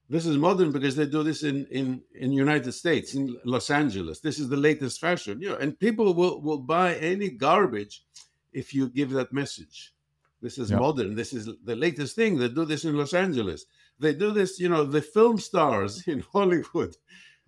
[0.09, 4.19] this is modern because they do this in in in United States, in Los Angeles.
[4.19, 8.03] This is the latest fashion, you know, and people will will buy any garbage
[8.53, 9.93] if you give that message.
[10.41, 10.77] This is yeah.
[10.77, 11.15] modern.
[11.15, 12.37] This is the latest thing.
[12.37, 13.65] They do this in Los Angeles.
[13.99, 16.95] They do this, you know, the film stars in Hollywood.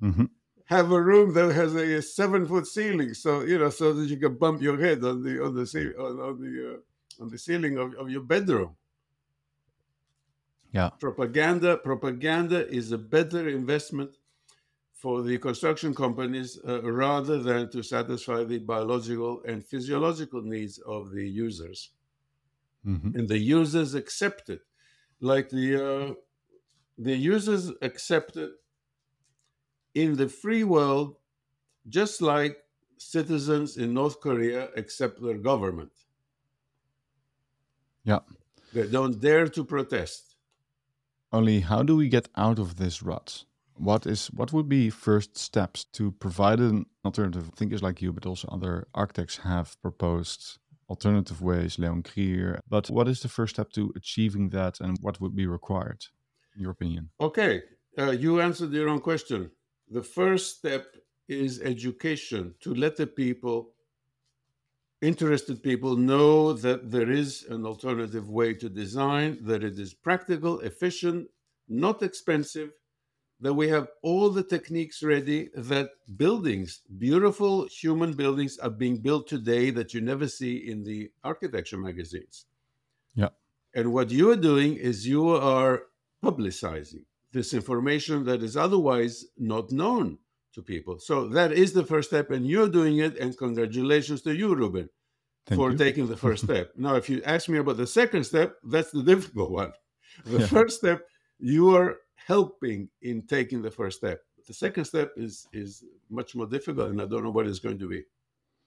[0.02, 0.26] Mm-hmm
[0.70, 4.18] have a room that has a, seven foot ceiling, so you know, so that you
[4.18, 6.78] can bump your head on the on the on, on the uh,
[7.20, 8.76] on the ceiling of, of your bedroom.
[10.72, 10.90] Yeah.
[11.00, 14.18] Propaganda propaganda is a better investment
[14.94, 21.12] for the construction companies uh, rather than to satisfy the biological and physiological needs of
[21.12, 21.92] the users.
[22.86, 23.18] Mm-hmm.
[23.18, 24.62] And the users accept it.
[25.22, 26.14] Like the uh,
[26.98, 28.52] the users accept it
[29.96, 31.16] in the free world
[31.88, 32.58] just like
[32.98, 35.92] citizens in North Korea accept their government.
[38.04, 38.20] Yeah.
[38.74, 40.36] They don't dare to protest.
[41.32, 43.44] Only how do we get out of this rut?
[43.76, 47.52] What is what would be first steps to provide an alternative?
[47.56, 50.60] Thinkers like you, but also other architects have proposed
[50.90, 52.60] alternative ways, Leon Krier.
[52.68, 56.04] But what is the first step to achieving that and what would be required,
[56.56, 57.10] in your opinion?
[57.22, 57.62] Okay,
[57.98, 59.52] uh, you answered your own question.
[59.90, 60.88] The first step
[61.28, 63.74] is education to let the people
[65.02, 70.60] interested people know that there is an alternative way to design, that it is practical,
[70.60, 71.28] efficient,
[71.68, 72.72] not expensive,
[73.42, 79.28] that we have all the techniques ready, that buildings, beautiful human buildings, are being built
[79.28, 82.46] today that you never see in the architecture magazines.
[83.16, 83.30] Yeah.
[83.74, 85.84] And what you are doing is you are
[86.22, 90.18] publicizing this information that is otherwise not known
[90.60, 91.00] to people.
[91.00, 93.18] So that is the first step, and you're doing it.
[93.18, 94.90] And congratulations to you, Ruben.
[95.48, 95.78] Thank for you.
[95.78, 96.72] taking the first step.
[96.86, 99.72] Now, if you ask me about the second step, that's the difficult one.
[100.26, 100.48] The Yeah.
[100.48, 101.00] first step,
[101.40, 104.20] you are helping in taking the first step.
[104.48, 107.80] The second step is is much more difficult, and I don't know what it's going
[107.80, 108.02] to be.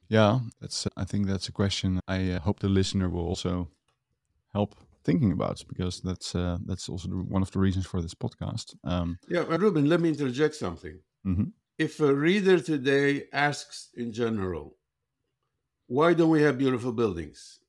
[0.08, 0.86] Yeah, that's.
[0.96, 3.68] I think that's a question I uh, hope the listener will also
[4.52, 4.74] help
[5.04, 8.74] thinking about because that's uh, that's also one of the reasons for this podcast.
[8.84, 11.00] Um, Yeah, but Ruben, let me interject something.
[11.24, 11.52] mhm.
[11.78, 14.76] If a reader today asks in general,
[15.86, 17.60] why don't we have beautiful buildings?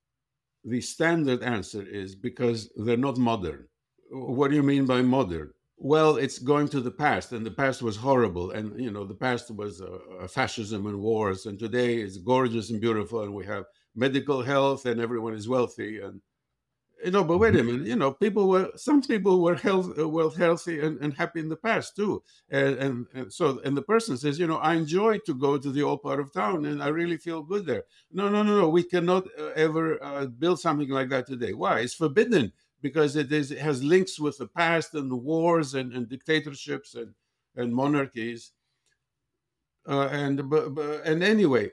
[0.63, 3.67] The standard answer is because they're not modern.
[4.11, 5.53] What do you mean by modern?
[5.77, 9.15] Well, it's going to the past, and the past was horrible, and you know the
[9.15, 13.45] past was uh, uh, fascism and wars, and today it's gorgeous and beautiful, and we
[13.45, 16.21] have medical health, and everyone is wealthy, and
[17.03, 17.23] you know.
[17.23, 20.79] But wait a minute, you know, people were some people were health uh, well healthy
[20.79, 24.39] and, and happy in the past too, and, and and so and the person says,
[24.39, 27.17] you know, I enjoy to go to the old part of town, and I really
[27.17, 27.83] feel good there.
[28.11, 28.69] No, no, no, no.
[28.69, 31.53] We cannot uh, ever uh, build something like that today.
[31.53, 31.79] Why?
[31.81, 35.93] It's forbidden because it is it has links with the past and the wars and,
[35.93, 37.13] and dictatorships and
[37.55, 38.51] and monarchies.
[39.87, 41.69] Uh, and but, but and anyway,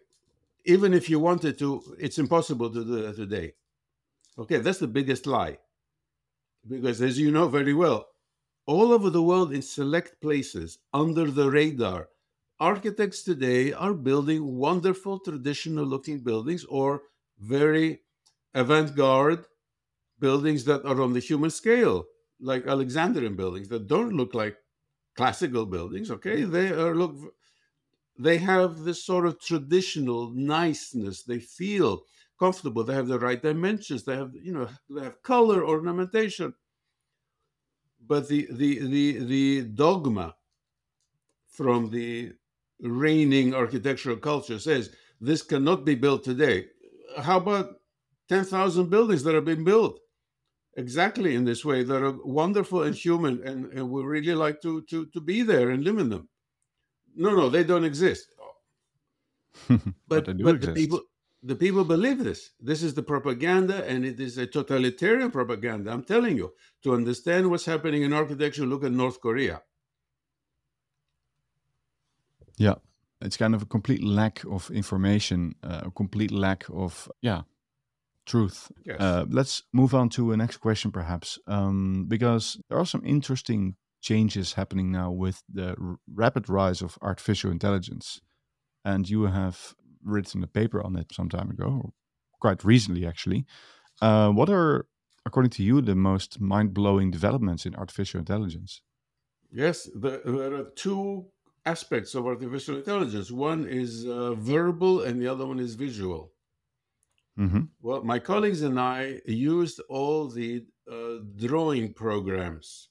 [0.65, 3.55] even if you wanted to, it's impossible to do that today.
[4.39, 5.59] Okay, that's the biggest lie.
[6.67, 8.09] Because as you know very well,
[8.67, 12.09] all over the world in select places under the radar,
[12.59, 17.03] architects today are building wonderful traditional looking buildings or
[17.39, 18.03] very
[18.55, 19.47] avant-garde
[20.19, 22.07] buildings that are on the human scale,
[22.41, 24.57] like Alexandrian buildings that don't look like
[25.17, 26.11] classical buildings.
[26.11, 26.53] Okay, mm.
[26.53, 27.17] they are look,
[28.19, 31.23] they have this sort of traditional niceness.
[31.23, 32.05] They feel
[32.41, 32.83] comfortable.
[32.83, 34.03] They have the right dimensions.
[34.05, 36.55] They have you know they have color ornamentation.
[38.05, 40.35] But the the the the dogma
[41.47, 42.33] from the
[42.81, 46.67] reigning architectural culture says this cannot be built today.
[47.19, 47.77] How about
[48.29, 50.01] 10,000 buildings that have been built
[50.77, 54.83] exactly in this way that are wonderful and human and, and we really like to,
[54.83, 56.29] to, to be there and live in them?
[57.15, 58.35] No, no, they don't exist.
[60.09, 61.03] But, do but the people
[61.43, 62.51] the people believe this.
[62.61, 65.91] This is the propaganda, and it is a totalitarian propaganda.
[65.91, 66.53] I'm telling you.
[66.83, 69.61] To understand what's happening in architecture, look at North Korea.
[72.57, 72.77] Yeah,
[73.21, 77.43] it's kind of a complete lack of information, uh, a complete lack of yeah
[78.27, 78.71] truth.
[78.85, 79.01] Yes.
[79.01, 83.77] Uh, let's move on to a next question, perhaps, um, because there are some interesting
[84.01, 85.75] changes happening now with the
[86.15, 88.21] rapid rise of artificial intelligence,
[88.85, 91.93] and you have written a paper on it some time ago,
[92.41, 93.45] quite recently, actually.
[94.01, 94.87] Uh, what are,
[95.27, 98.83] according to you, the most mind-blowing developments in artificial intelligence?
[99.53, 101.27] Yes, the, there are two
[101.67, 103.31] aspects of artificial intelligence.
[103.31, 106.33] One is uh, verbal, and the other one is visual.
[107.37, 112.89] hmm Well, my colleagues and I used all the uh, drawing programs,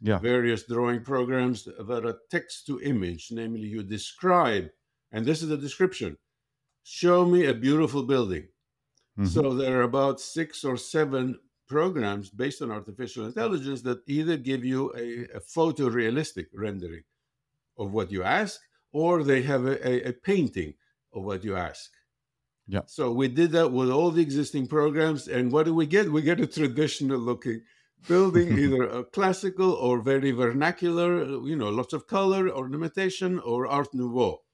[0.00, 0.18] Yeah.
[0.18, 4.70] various drawing programs that are text to image, namely, you describe,
[5.12, 6.16] and this is the description
[6.86, 8.46] show me a beautiful building.
[9.18, 9.26] Mhm.
[9.26, 14.64] So there are about six or seven programs based on artificial intelligence that either give
[14.64, 17.02] you a, a photorealistic rendering
[17.76, 18.60] of what you ask,
[18.92, 20.74] or they have a, a, a painting
[21.12, 21.90] of what you ask.
[22.68, 22.82] Yeah.
[22.86, 26.12] So we did that with all the existing programs, and what do we get?
[26.12, 27.62] We get a traditional looking
[28.06, 33.92] building, either a classical or very vernacular, you know, lots of color, ornamentation, or Art
[33.92, 34.45] Nouveau.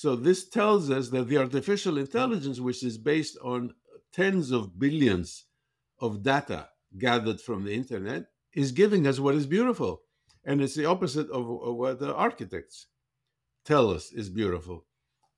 [0.00, 3.74] So this tells us that the artificial intelligence, which is based on
[4.12, 5.46] tens of billions
[5.98, 10.02] of data gathered from the internet, is giving us what is beautiful.
[10.44, 12.86] And it's the opposite of, of what the architects
[13.64, 14.86] tell us is beautiful.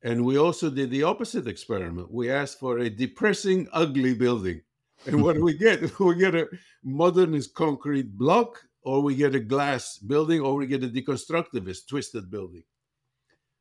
[0.03, 2.13] And we also did the opposite experiment.
[2.13, 4.61] We asked for a depressing, ugly building.
[5.07, 5.99] And what do we get?
[5.99, 6.49] We get a
[6.85, 12.31] modernist concrete block, or we get a glass building, or we get a deconstructivist twisted
[12.31, 12.65] building.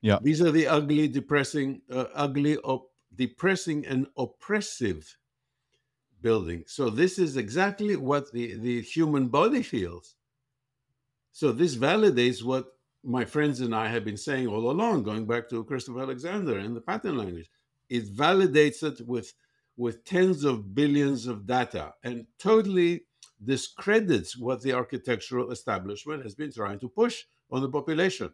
[0.01, 0.19] Yeah.
[0.21, 5.17] These are the ugly, depressing, uh, ugly, op- depressing, and oppressive
[6.21, 6.71] buildings.
[6.71, 10.15] So this is exactly what the, the human body feels.
[11.31, 12.65] So this validates what
[13.03, 16.75] my friends and I have been saying all along, going back to Christopher Alexander and
[16.75, 17.49] the pattern language.
[17.89, 19.33] It validates it with
[19.77, 23.05] with tens of billions of data and totally
[23.41, 28.29] discredits what the architectural establishment has been trying to push on the population.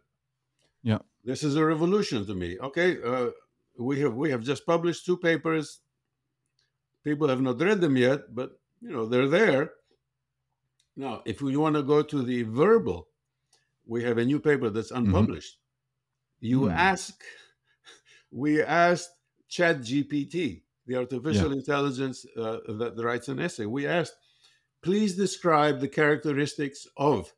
[0.86, 0.98] Yeah.
[1.24, 2.56] This is a revolution to me.
[2.60, 3.30] Okay, uh,
[3.76, 5.80] we have we have just published two papers.
[7.02, 9.72] People have not read them yet, but you know they're there.
[10.96, 13.08] Now, if we want to go to the verbal,
[13.84, 15.58] we have a new paper that's unpublished.
[16.38, 16.70] You Hmm.
[16.70, 17.20] ask,
[18.30, 19.10] we asked
[19.48, 21.58] Chat GPT, the artificial yeah.
[21.58, 23.66] intelligence uh, that writes an essay.
[23.66, 24.14] We asked,
[24.82, 27.34] please describe the characteristics of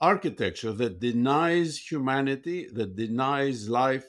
[0.00, 4.06] architecture that denies humanity, that denies life,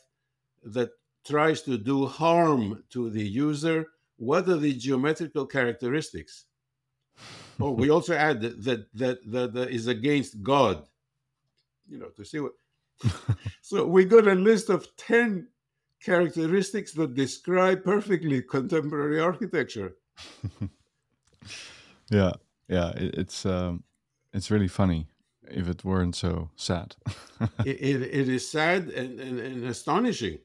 [0.64, 0.90] that
[1.26, 3.88] tries to do harm to the user.
[4.18, 6.46] What are the geometrical characteristics?
[7.60, 10.88] oh, we also add that that, that that that is against God.
[11.88, 12.54] You know, to see what.
[13.62, 15.48] so we got a list of ten
[16.02, 19.96] characteristics that describe perfectly contemporary architecture.
[22.10, 22.32] yeah,
[22.68, 23.84] yeah, it, it's um,
[24.34, 25.08] it's really funny
[25.50, 26.96] if it weren't so sad.
[27.66, 30.40] it, it, it is sad and, and, and astonishing.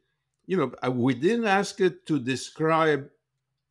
[0.46, 3.08] You know, we didn't ask it to describe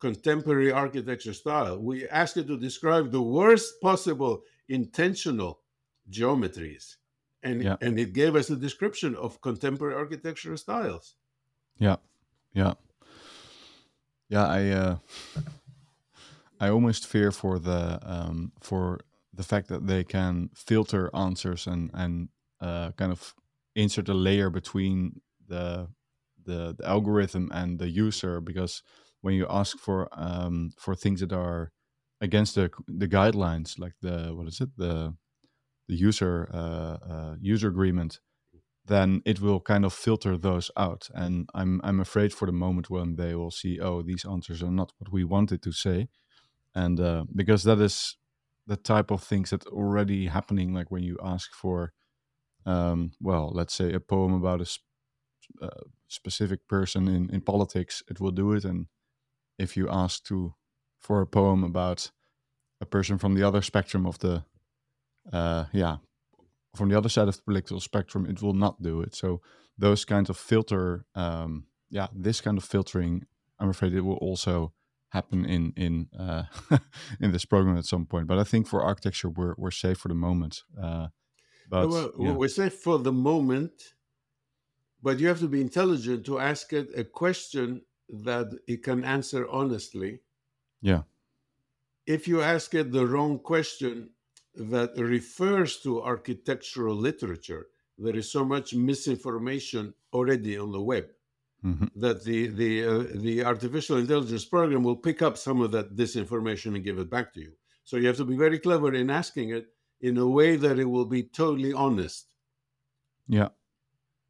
[0.00, 1.78] contemporary architecture style.
[1.78, 5.60] We asked it to describe the worst possible intentional
[6.10, 6.96] geometries.
[7.42, 7.76] And, yeah.
[7.80, 11.14] and it gave us a description of contemporary architectural styles.
[11.78, 11.96] Yeah,
[12.52, 12.74] yeah,
[14.28, 14.46] yeah.
[14.46, 14.96] I uh,
[16.60, 19.00] I almost fear for the um, for
[19.32, 22.28] the fact that they can filter answers and and
[22.60, 23.34] uh, kind of
[23.74, 25.88] insert a layer between the,
[26.44, 28.82] the the algorithm and the user because
[29.20, 31.72] when you ask for um, for things that are
[32.20, 35.14] against the the guidelines, like the what is it the
[35.88, 38.20] the user uh, uh, user agreement,
[38.86, 41.08] then it will kind of filter those out.
[41.14, 44.70] And I'm I'm afraid for the moment when they will see, oh, these answers are
[44.70, 46.08] not what we wanted to say,
[46.74, 48.16] and uh, because that is
[48.70, 51.92] the type of things that already happening, like when you ask for,
[52.66, 54.86] um, well, let's say a poem about a sp-
[55.62, 58.86] uh, specific person in in politics, it will do it, and
[59.58, 60.54] if you ask to
[61.00, 62.12] for a poem about
[62.80, 64.44] a person from the other spectrum of the
[65.32, 65.96] uh, yeah
[66.76, 69.14] from the other side of the political spectrum it will not do it.
[69.14, 69.40] So
[69.78, 73.26] those kinds of filter um, yeah this kind of filtering
[73.58, 74.72] i'm afraid it will also
[75.10, 76.44] happen in in uh,
[77.20, 80.08] in this program at some point but i think for architecture we're we're safe for
[80.08, 81.08] the moment uh,
[81.68, 82.32] but well, yeah.
[82.32, 83.72] we're safe for the moment
[85.02, 89.48] but you have to be intelligent to ask it a question that it can answer
[89.48, 90.20] honestly.
[90.82, 91.02] Yeah.
[92.06, 94.10] If you ask it the wrong question
[94.54, 101.06] that refers to architectural literature, there is so much misinformation already on the web
[101.64, 101.86] mm-hmm.
[101.96, 106.74] that the the uh, the artificial intelligence program will pick up some of that disinformation
[106.74, 107.52] and give it back to you.
[107.84, 109.66] So you have to be very clever in asking it
[110.00, 112.26] in a way that it will be totally honest.
[113.28, 113.48] Yeah.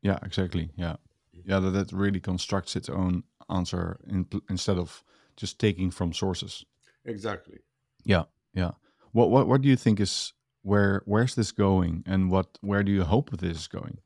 [0.03, 0.71] Yeah, exactly.
[0.77, 0.97] Yeah.
[1.45, 5.03] Yeah, that, that really constructs its own answer in, instead of
[5.37, 6.65] just taking from sources.
[7.05, 7.59] Exactly.
[8.05, 8.25] Yeah,
[8.55, 8.73] yeah.
[9.13, 12.93] What what what do you think is where where's this going, and what where do
[12.93, 13.99] you hope this is going?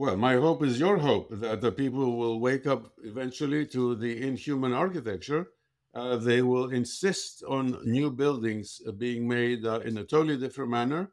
[0.00, 4.12] Well, my hope is your hope that the people will wake up eventually to the
[4.26, 5.50] inhuman architecture.
[5.92, 10.70] Uh, they will insist on new buildings uh, being made uh, in a totally different
[10.70, 11.12] manner.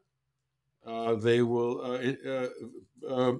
[0.86, 2.48] Uh, they will uh,
[3.06, 3.34] uh,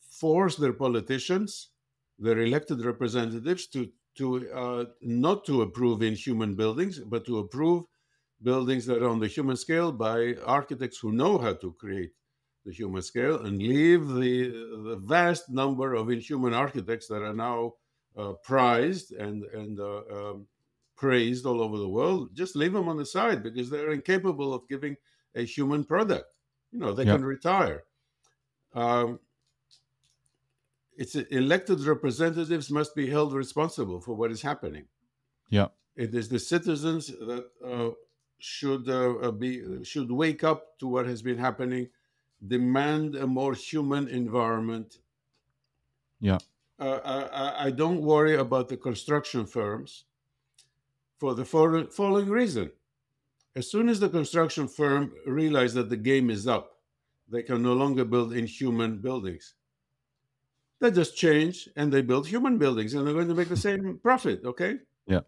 [0.00, 1.70] force their politicians
[2.18, 4.26] their elected representatives to to
[5.02, 7.84] not to approve inhuman buildings, but to approve
[8.42, 12.12] buildings that are on the human scale by architects who know how to create
[12.66, 14.50] the human scale, and leave the
[14.90, 17.74] the vast number of inhuman architects that are now
[18.16, 20.46] uh, prized and and uh, um,
[20.96, 22.34] praised all over the world.
[22.34, 24.96] Just leave them on the side because they're incapable of giving
[25.34, 26.26] a human product.
[26.72, 27.84] You know, they can retire.
[28.74, 29.20] Um,
[30.96, 34.86] it's elected representatives must be held responsible for what is happening.
[35.50, 37.90] Yeah, it is the citizens that uh,
[38.38, 41.88] should uh, be should wake up to what has been happening,
[42.44, 44.98] demand a more human environment.
[46.20, 46.38] Yeah,
[46.78, 50.04] uh, I, I, don't worry about the construction firms
[51.18, 52.70] for the following reason.
[53.54, 56.78] As soon as the construction firm realizes that the game is up,
[57.28, 59.54] they can no longer build inhuman buildings
[60.80, 63.98] they just change and they build human buildings and they're going to make the same
[64.02, 64.76] profit, okay?
[65.06, 65.20] Yeah.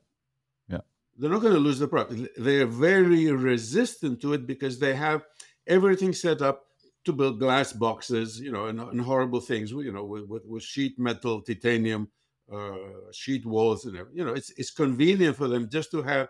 [0.69, 0.81] Yeah.
[1.17, 2.31] They're not going to lose the profit.
[2.37, 5.25] They're very resistant to it because they have
[5.67, 6.67] everything set up
[7.09, 10.63] to build glass boxes, you know, and, and horrible things, you know, with, with, with
[10.63, 12.09] sheet metal, titanium,
[12.53, 12.77] uh,
[13.13, 14.19] sheet walls, and everything.
[14.19, 16.29] You know, it's it's convenient for them just to have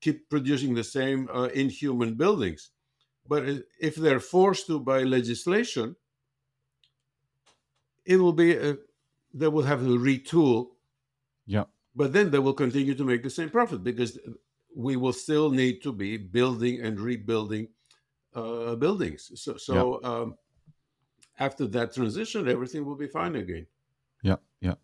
[0.00, 2.70] keep producing the same uh, inhuman buildings.
[3.26, 3.44] But
[3.80, 5.94] if they're forced to by legislation,
[8.04, 8.76] it will be a,
[9.32, 10.70] they will have to retool.
[11.46, 11.64] Yeah.
[11.94, 14.18] But then they will continue to make the same profit because
[14.74, 17.68] we will still need to be building and rebuilding
[18.38, 19.30] uh, buildings.
[19.34, 20.08] So, so yeah.
[20.10, 20.34] um,
[21.38, 23.66] after that transition, everything will be fine again.
[24.22, 24.74] Yeah, yeah.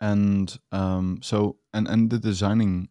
[0.00, 2.88] and um, so and and the designing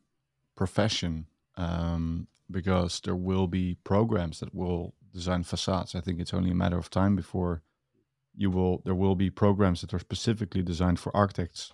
[0.55, 1.27] profession
[1.57, 5.95] um, because there will be programs that will design facades.
[5.95, 7.61] I think it's only a matter of time before
[8.35, 11.73] you will there will be programs that are specifically designed for architects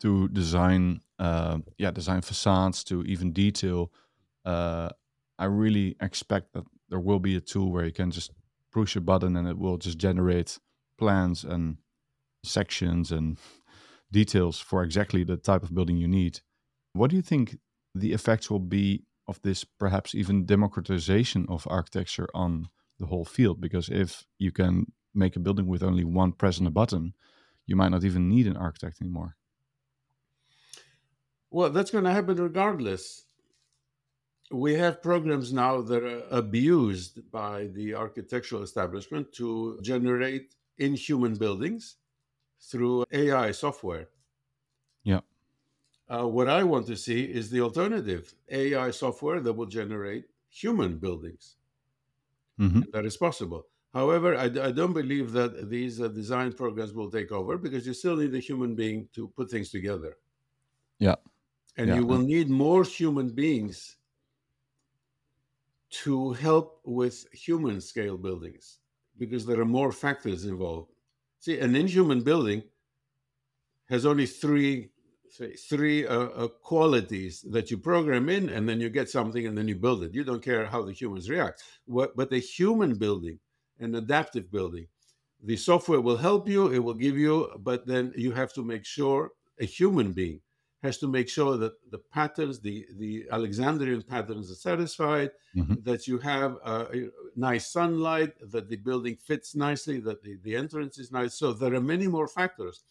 [0.00, 3.92] to design uh, yeah design facades to even detail.
[4.44, 4.90] Uh,
[5.38, 8.30] I really expect that there will be a tool where you can just
[8.72, 10.58] push a button and it will just generate
[10.98, 11.78] plans and
[12.44, 13.36] sections and
[14.12, 16.40] details for exactly the type of building you need.
[16.92, 17.58] What do you think
[17.94, 22.68] the effects will be of this perhaps even democratization of architecture on
[22.98, 23.60] the whole field?
[23.60, 27.14] Because if you can make a building with only one press on a button,
[27.66, 29.36] you might not even need an architect anymore.
[31.50, 33.25] Well, that's going to happen regardless.
[34.50, 41.96] We have programs now that are abused by the architectural establishment to generate inhuman buildings
[42.60, 44.08] through AI software.
[45.02, 45.20] Yeah.
[46.08, 50.98] Uh, what I want to see is the alternative AI software that will generate human
[50.98, 51.56] buildings.
[52.60, 52.82] Mm-hmm.
[52.92, 53.66] That is possible.
[53.92, 57.94] However, I, I don't believe that these uh, design programs will take over because you
[57.94, 60.18] still need a human being to put things together.
[60.98, 61.16] Yeah.
[61.76, 61.96] And yeah.
[61.96, 63.96] you will need more human beings
[65.90, 68.78] to help with human scale buildings
[69.18, 70.90] because there are more factors involved.
[71.40, 72.62] See, an inhuman building
[73.88, 74.90] has only three
[75.68, 79.68] three uh, uh, qualities that you program in, and then you get something, and then
[79.68, 80.14] you build it.
[80.14, 81.62] You don't care how the humans react.
[81.84, 83.38] What, but a human building,
[83.78, 84.86] an adaptive building,
[85.42, 86.72] the software will help you.
[86.72, 90.40] It will give you, but then you have to make sure a human being
[90.82, 95.74] has to make sure that the patterns, the, the Alexandrian patterns are satisfied, mm-hmm.
[95.82, 96.84] that you have uh,
[97.34, 101.34] nice sunlight, that the building fits nicely, that the, the entrance is nice.
[101.34, 102.82] So there are many more factors.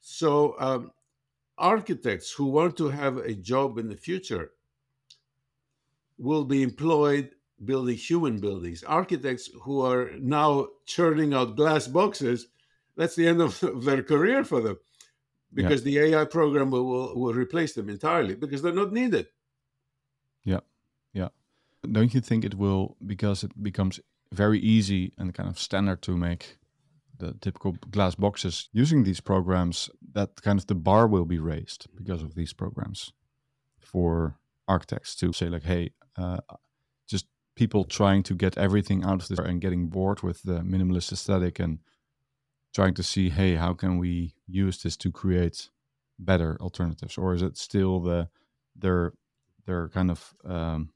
[0.00, 0.92] So um,
[1.56, 4.52] architects who want to have a job in the future
[6.18, 7.30] will be employed
[7.64, 8.84] building human buildings.
[8.84, 12.48] Architects who are now churning out glass boxes,
[12.96, 14.78] that's the end of their career for them
[15.54, 16.06] because yeah.
[16.06, 19.26] the AI program will, will, will replace them entirely because they're not needed.
[20.44, 20.60] Yeah,
[21.12, 21.28] yeah.
[21.90, 24.00] Don't you think it will because it becomes
[24.32, 26.58] very easy and kind of standard to make
[27.18, 31.86] the typical glass boxes using these programs that kind of the bar will be raised
[31.94, 33.12] because of these programs
[33.78, 34.36] for
[34.66, 36.38] architects to say like hey uh,
[37.08, 41.12] just people trying to get everything out of this and getting bored with the minimalist
[41.12, 41.78] aesthetic and
[42.72, 45.68] trying to see, hey, how can we use this to create
[46.18, 48.28] better alternatives, or is it still the
[48.76, 49.12] their
[49.66, 50.90] their kind of um,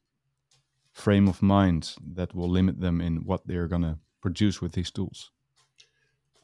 [0.92, 5.30] frame of mind that will limit them in what they're gonna produce with these tools?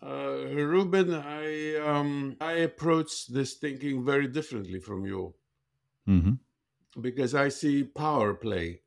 [0.02, 5.34] Uh, Ruben, I um, I approach this thinking very differently from you
[6.08, 7.00] mm-hmm.
[7.00, 8.80] because I see power play.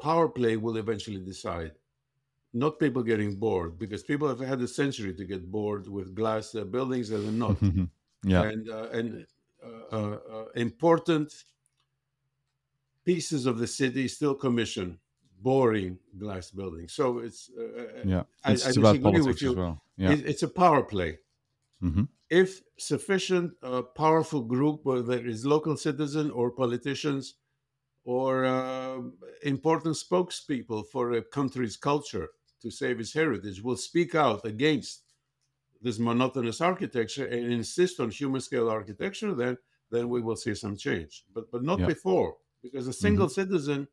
[0.00, 1.72] Power play will eventually decide
[2.52, 6.54] not people getting bored because people have had a century to get bored with glass
[6.54, 7.56] uh, buildings and not.
[8.24, 8.42] yeah.
[8.42, 9.26] And uh, and
[9.62, 11.44] uh, uh, uh, important
[13.04, 14.98] pieces of the city still commission
[15.42, 16.92] boring glass buildings.
[16.92, 17.50] So it's
[18.04, 19.82] yeah, it's, I, I about politics as well.
[19.96, 21.18] Yeah, it, it's a power play.
[21.82, 22.04] Mm-hmm.
[22.28, 23.52] If sufficient
[23.94, 27.34] powerful group, whether it is local citizen or politicians
[28.04, 28.44] or
[29.42, 32.28] important spokespeople for a country's culture
[32.62, 35.02] to save his heritage will speak out against
[35.82, 39.56] this monotonous architecture and insist on human scale architecture, then
[39.90, 41.24] then we will see some change.
[41.34, 41.86] But but not yeah.
[41.86, 43.40] before, because a single mm-hmm.
[43.40, 43.88] citizen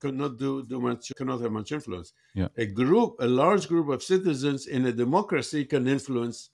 [0.00, 2.12] cannot do do much cannot have much influence.
[2.34, 2.48] Yeah.
[2.56, 6.50] A group, a large group of citizens in a democracy can influence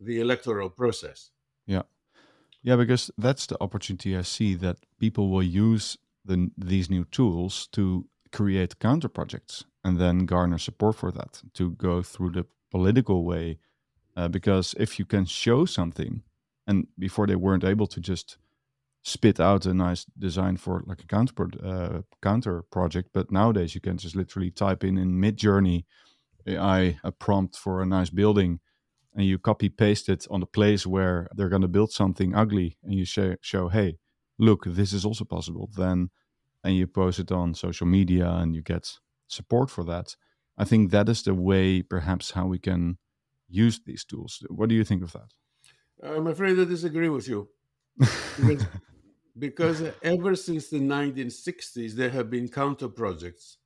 [0.00, 1.30] the electoral process.
[1.66, 1.82] Yeah.
[2.62, 7.68] Yeah, because that's the opportunity I see that people will use the, these new tools
[7.72, 13.24] to create counter projects and then garner support for that to go through the political
[13.24, 13.58] way.
[14.16, 16.22] Uh, because if you can show something,
[16.66, 18.38] and before they weren't able to just
[19.02, 23.80] spit out a nice design for like a counter uh, counter project, but nowadays you
[23.80, 25.84] can just literally type in in Midjourney
[26.46, 28.60] AI a prompt for a nice building,
[29.14, 32.78] and you copy paste it on the place where they're going to build something ugly,
[32.82, 33.98] and you show, show hey,
[34.38, 35.68] look, this is also possible.
[35.76, 36.10] Then
[36.64, 38.98] and you post it on social media and you get
[39.28, 40.16] support for that.
[40.56, 42.98] I think that is the way, perhaps, how we can
[43.48, 44.42] use these tools.
[44.48, 45.32] What do you think of that?
[46.02, 47.48] I'm afraid I disagree with you.
[47.98, 48.66] because,
[49.38, 53.58] because ever since the 1960s, there have been counter projects,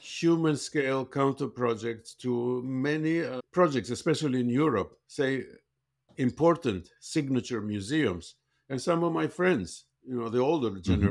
[0.00, 4.96] human scale counter projects to many uh, projects, especially in Europe.
[5.06, 5.44] Say,
[6.16, 8.36] important signature museums.
[8.68, 11.06] And some of my friends, you know, the older Mm-hmm.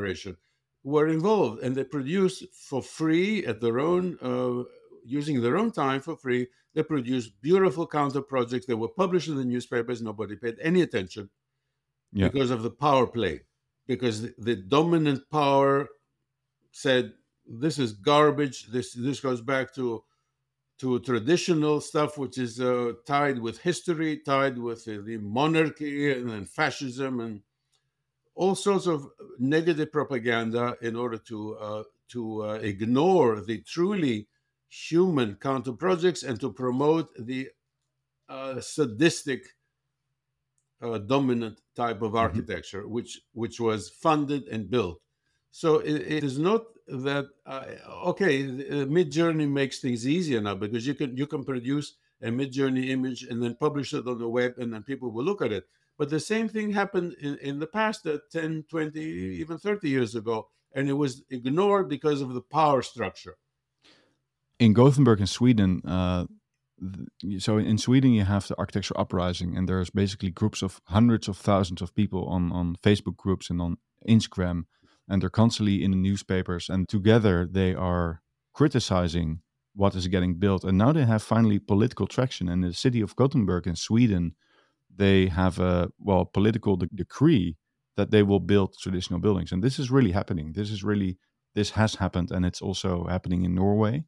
[0.83, 4.63] Were involved and they produced for free at their own, uh,
[5.05, 6.47] using their own time for free.
[6.73, 8.65] They produced beautiful counter projects.
[8.65, 10.01] They were published in the newspapers.
[10.01, 11.29] Nobody paid any attention
[12.11, 12.29] Yeah.
[12.29, 13.45] because of the power play,
[13.87, 15.89] because the, the dominant power
[16.71, 17.13] said,
[17.45, 18.67] "This is garbage.
[18.67, 20.03] This this goes back to
[20.79, 26.29] to traditional stuff, which is uh, tied with history, tied with uh, the monarchy and
[26.29, 27.43] then fascism and
[28.35, 29.07] all sorts of
[29.39, 34.27] negative propaganda in order to uh, to uh, ignore the truly
[34.69, 37.49] human counter projects and to promote the
[38.29, 39.45] uh, sadistic
[40.81, 44.99] uh, dominant type of architecture, which which was funded and built.
[45.51, 47.65] So it, it is not that uh,
[48.07, 48.43] okay.
[48.43, 53.43] Midjourney makes things easier now because you can you can produce a Midjourney image and
[53.43, 55.65] then publish it on the web, and then people will look at it.
[56.03, 60.15] But the same thing happened in, in the past, uh, 10, 20, even 30 years
[60.15, 63.37] ago, and it was ignored because of the power structure.
[64.59, 66.25] in Gothenburg in Sweden, uh,
[67.39, 71.37] so in Sweden you have the architecture uprising, and there's basically groups of hundreds of
[71.37, 74.65] thousands of people on on Facebook groups and on Instagram,
[75.07, 79.39] and they're constantly in the newspapers, and together they are criticizing
[79.73, 82.49] what is getting built, and now they have finally political traction.
[82.49, 84.35] In the city of Gothenburg in Sweden,
[84.95, 87.57] they have a well political de- decree
[87.95, 90.53] that they will build traditional buildings, and this is really happening.
[90.53, 91.17] This is really
[91.55, 94.05] this has happened, and it's also happening in Norway.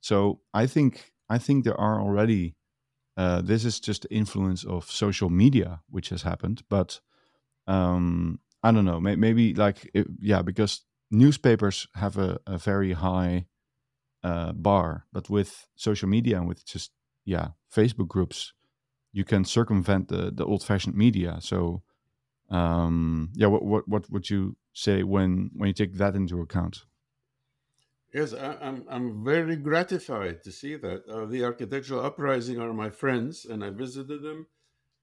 [0.00, 2.56] So I think I think there are already.
[3.16, 7.00] Uh, this is just the influence of social media which has happened, but
[7.66, 9.00] um, I don't know.
[9.00, 13.46] May, maybe like it, yeah, because newspapers have a, a very high
[14.22, 16.92] uh, bar, but with social media and with just
[17.24, 18.52] yeah Facebook groups,
[19.12, 21.38] you can circumvent the the old fashioned media.
[21.40, 21.82] So
[22.50, 26.86] um, yeah, what what what would you say when when you take that into account?
[28.12, 28.84] Yes, I, I'm.
[28.88, 33.70] I'm very gratified to see that uh, the architectural uprising are my friends, and I
[33.70, 34.48] visited them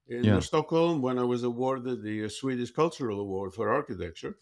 [0.06, 0.42] in Yeah.
[0.42, 4.40] Stockholm when I was awarded the uh, Swedish Cultural Award for architecture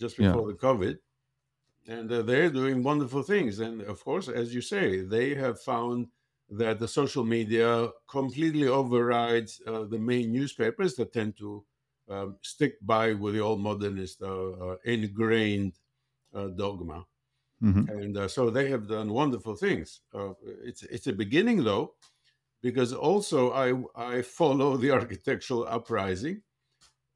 [0.00, 0.36] just Yeah.
[0.36, 1.00] before the COVID,
[1.86, 3.58] and uh, they're doing wonderful things.
[3.60, 6.08] And of course, as you say, they have found
[6.48, 11.66] that the social media completely overrides uh, the main newspapers that tend to
[12.08, 15.78] um, stick by with the old modernist uh, uh, ingrained
[16.34, 17.06] uh, dogma
[17.60, 20.02] hmm and uh, so they have done wonderful things.
[20.12, 21.94] Uh, it's it's a beginning though,
[22.62, 26.42] because also I I follow the architectural uprising,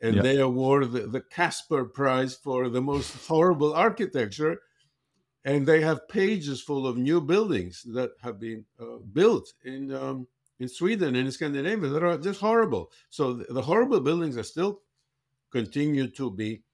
[0.01, 0.25] and Yeah.
[0.25, 4.61] they award the, the Casper Prize for the most horrible architecture,
[5.45, 10.29] and they have pages full of new buildings that have been uh, built in um,
[10.59, 12.93] in Sweden and in Scandinavia that are just horrible.
[13.11, 14.83] So the, the horrible buildings are still
[15.51, 16.65] continue to be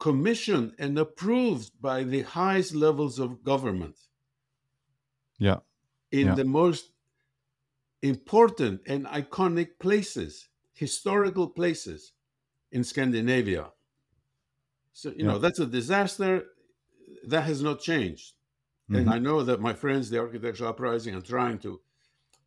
[0.00, 3.98] commissioned and approved by the highest levels of government
[5.38, 5.60] Yeah.
[6.10, 6.34] in Yeah.
[6.34, 6.92] the most
[8.02, 12.12] important and iconic places, historical places
[12.72, 13.72] in Scandinavia.
[14.92, 16.44] So, you know, that's a disaster.
[17.26, 18.34] That has not changed.
[18.92, 19.12] And Mhm.
[19.12, 21.80] I know that my friends, the Architectural Uprising, are trying to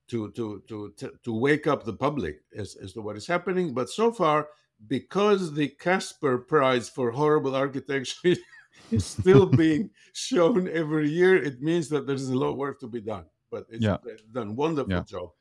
[0.09, 0.93] to to to
[1.23, 3.73] to, wake up the public as, as to what is happening.
[3.73, 4.49] But so far,
[4.87, 8.35] because the Casper Prize for horrible architecture
[8.91, 12.87] is still being shown every year, it means that there's a lot of work to
[12.87, 13.25] be done.
[13.51, 13.97] But it's Yeah.
[14.31, 15.03] done wonderful Yeah.
[15.03, 15.31] job.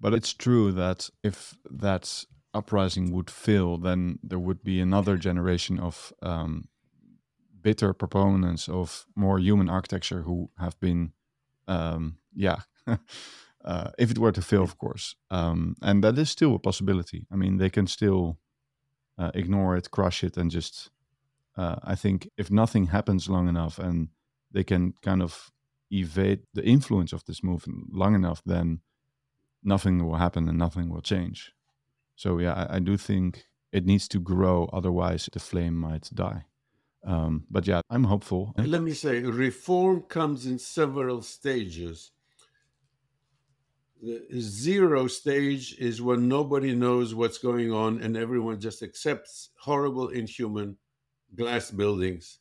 [0.00, 5.78] But it's true that if that uprising would fail, then there would be another generation
[5.78, 6.68] of um,
[7.64, 11.12] bitter proponents of more human architecture who have been,
[11.66, 12.58] um, yeah,
[13.64, 15.16] uh, if it were to fail, of course.
[15.30, 17.26] Um, and that is still a possibility.
[17.32, 18.38] I mean, they can still
[19.18, 20.90] uh, ignore it, crush it, and just,
[21.56, 24.08] uh, I think if nothing happens long enough and
[24.52, 25.50] they can kind of
[25.90, 28.80] evade the influence of this movement long enough, then
[29.62, 31.52] nothing will happen and nothing will change.
[32.14, 36.44] So yeah, I, I do think it needs to grow, otherwise the flame might die.
[37.04, 38.54] Um, but yeah, I'm hopeful.
[38.56, 42.12] Let me say, reform comes in several stages.
[44.00, 50.08] The zero stage is when nobody knows what's going on and everyone just accepts horrible,
[50.08, 50.78] inhuman
[51.34, 52.40] glass buildings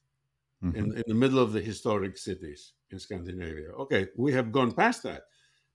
[0.63, 0.75] Mhm.
[0.75, 3.69] in, in the middle of the historic cities in Scandinavia.
[3.73, 5.23] Okay, we have gone past that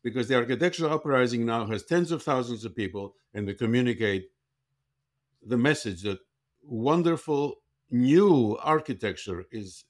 [0.02, 4.30] because the architectural uprising now has tens of thousands of people and they communicate
[5.42, 6.20] the message that
[6.62, 9.84] wonderful new architecture is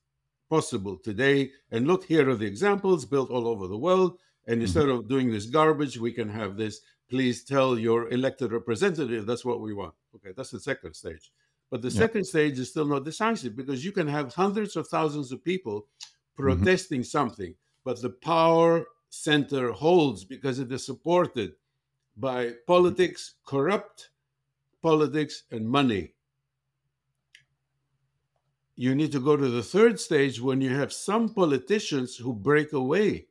[0.51, 1.51] possible today.
[1.71, 4.19] And look, here are the examples built all over the world.
[4.47, 6.81] And instead of doing this garbage, we can have this
[7.11, 9.95] please tell your elected representative that's what we want.
[10.15, 11.33] Okay, that's the second stage.
[11.71, 11.99] But the Yeah.
[12.05, 15.89] second stage is still not decisive because you can have hundreds of thousands of people
[16.39, 16.63] Mm-hmm.
[16.63, 21.57] protesting something, but the power center holds because it is supported
[22.17, 24.11] by politics, corrupt
[24.83, 26.15] politics, and money.
[28.81, 32.73] You need to go to the third stage when you have some politicians who break
[32.73, 33.27] away.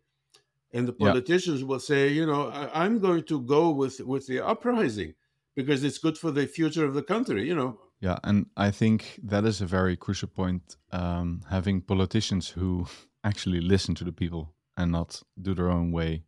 [0.74, 4.46] And the politicians will say, you know, I, I'm going to go with, with the
[4.46, 5.14] uprising
[5.56, 7.80] because it's good for the future of the country, you know.
[8.02, 10.76] Yeah, and I think that is a very crucial point.
[10.92, 12.88] Um, having politicians who
[13.24, 16.26] actually listen to the people and not do their own way,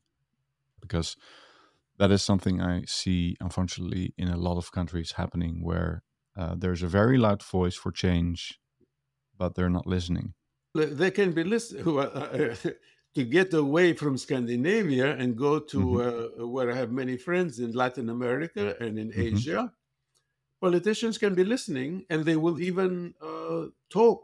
[0.80, 1.17] because
[1.97, 6.03] that is something I see, unfortunately, in a lot of countries happening, where
[6.38, 8.57] uh, there's a very loud voice for change,
[9.39, 10.33] but they're not listening.
[10.75, 12.55] they can be are, uh,
[13.15, 17.71] to get away from Scandinavia and go to uh, where I have many friends in
[17.71, 19.25] Latin America and in Mhm.
[19.33, 19.73] Asia.
[20.61, 24.21] Politicians can be listening, and they will even uh, talk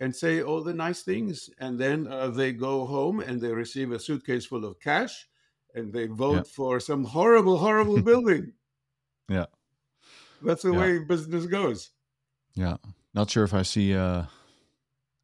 [0.00, 3.92] and say all the nice things, and then uh, they go home and they receive
[3.92, 5.28] a suitcase full of cash,
[5.74, 8.52] and they vote for some horrible, horrible building.
[9.28, 9.46] Yeah.
[10.40, 10.80] That's the Yeah.
[10.80, 11.90] way business goes.
[12.54, 12.76] Yeah,
[13.14, 14.28] not sure if I see a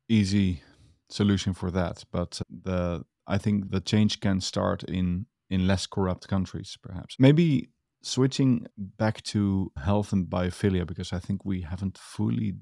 [0.09, 0.63] easy
[1.09, 6.29] solution for that, but the I think the change can start in in less corrupt
[6.29, 7.17] countries, perhaps.
[7.19, 7.71] Maybe
[8.03, 12.55] switching back to health and biophilia because I think we haven't fully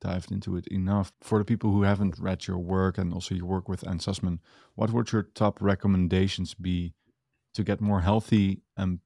[0.00, 1.12] dived into it enough.
[1.22, 4.38] For the people who haven't read your work and also your work with Ann Sussman,
[4.74, 6.94] what would your top recommendations be
[7.54, 9.00] to get more healthy and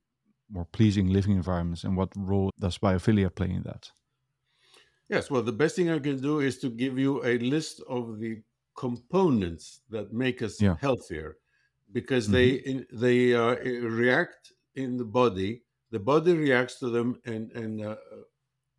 [0.51, 3.91] more pleasing living environments, and what role does biophilia play in that?
[5.09, 8.19] Yes, well, the best thing I can do is to give you a list of
[8.19, 8.43] the
[8.77, 10.77] components that make us Yeah.
[10.81, 11.39] healthier,
[11.93, 15.65] because they in, they uh, react in the body.
[15.91, 17.97] The body reacts to them and and uh,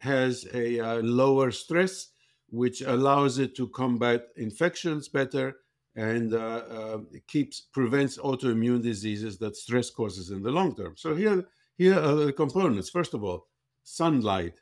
[0.02, 2.12] has a uh, lower stress,
[2.50, 5.58] which allows it to combat infections better
[5.96, 6.38] and uh,
[6.80, 10.98] uh, keeps prevents autoimmune diseases that stress causes in the long term.
[10.98, 11.48] So here
[11.78, 12.90] here are the components.
[12.90, 13.50] First of all,
[13.84, 14.62] sunlight,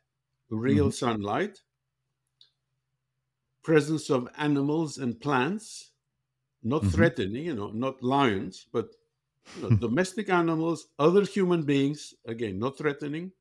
[0.50, 1.64] real sunlight,
[3.64, 5.92] presence of animals and plants,
[6.64, 6.94] not Mhm.
[6.94, 8.96] threatening, you know, not lions, but
[9.54, 13.34] you know, domestic animals, other human beings, again, not threatening.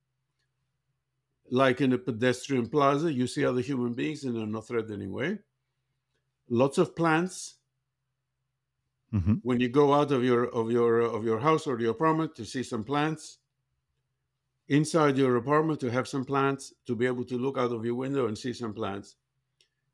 [1.52, 5.38] Like in a pedestrian plaza, you see other human beings in a not threatening way.
[6.48, 7.58] Lots of plants.
[9.12, 12.34] hmm When you go out of your of your of your house or your apartment
[12.36, 13.40] to see some plants,
[14.72, 17.94] inside your apartment to have some plants, to be able to look out of your
[17.94, 19.16] window and see some plants.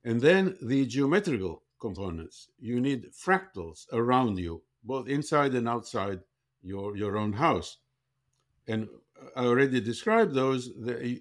[0.04, 2.48] And then the geometrical components.
[2.60, 6.20] You need fractals around you, both inside and outside
[6.62, 7.78] your, your own house.
[8.68, 8.88] And
[9.34, 10.68] I already described those.
[10.68, 11.20] The,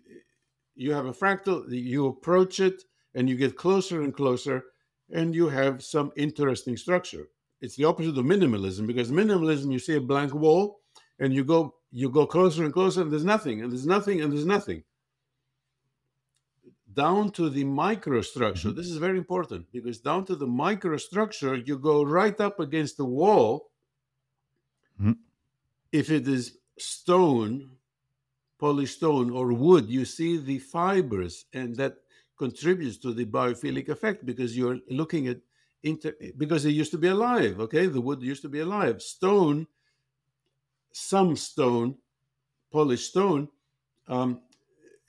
[0.76, 2.84] you have a fractal, you approach it,
[3.16, 4.66] and you get closer and closer,
[5.12, 7.30] and you have some interesting structure.
[7.62, 10.82] It's the opposite of minimalism because minimalism, you see a blank wall,
[11.20, 14.32] and you go you go closer and closer, and there's nothing, and there's nothing, and
[14.32, 14.84] there's nothing.
[16.92, 18.76] Down to the microstructure.
[18.76, 23.06] This is very important because down to the microstructure, you go right up against the
[23.06, 23.72] wall.
[25.00, 25.18] Mhm.
[25.92, 27.78] If it is stone,
[28.60, 31.98] polished stone, or wood, you see the fibers, and that
[32.38, 35.42] contributes to the biophilic effect because you're looking at
[35.84, 37.60] inter because it used to be alive.
[37.60, 39.02] Okay, the wood used to be alive.
[39.02, 39.68] Stone,
[40.98, 41.96] some stone,
[42.72, 43.48] polished stone,
[44.08, 44.42] um,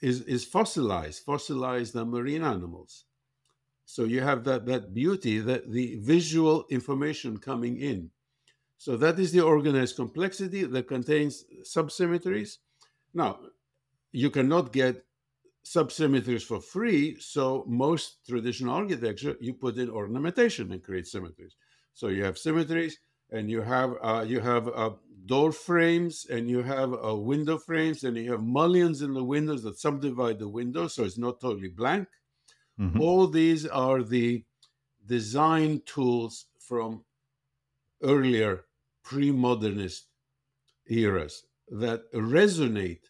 [0.01, 1.23] is is fossilized.
[1.23, 3.05] Fossilized uh, marine animals.
[3.85, 8.11] So you have that that beauty, that the visual information coming in.
[8.77, 12.57] So that is the organized complexity that contains subsymmetries.
[13.13, 13.39] Now,
[14.11, 15.05] you cannot get
[15.65, 17.19] subsymmetries for free.
[17.19, 21.55] So most traditional architecture, you put in ornamentation and create symmetries.
[21.93, 22.97] So you have symmetries,
[23.31, 24.91] and you have uh, you have uh,
[25.25, 29.63] door frames, and you have uh, window frames, and you have mullions in the windows
[29.63, 32.07] that subdivide the window, so it's not totally blank.
[32.79, 32.99] Mhm.
[32.99, 34.45] All these are the
[35.05, 37.05] design tools from
[38.01, 38.65] earlier
[39.03, 40.07] pre-modernist
[40.87, 43.05] eras that resonate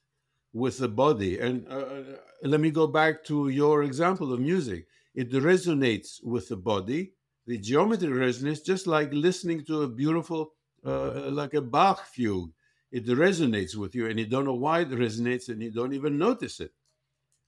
[0.53, 1.39] with the body.
[1.39, 2.03] And uh,
[2.43, 4.88] let me go back to your example of music.
[5.15, 7.13] It resonates with the body.
[7.50, 10.54] The geometry resonates just like listening to a beautiful,
[10.86, 12.52] uh, like a Bach fugue.
[12.91, 16.20] It resonates with you, and you don't know why it resonates, and you don't even
[16.20, 16.72] notice it.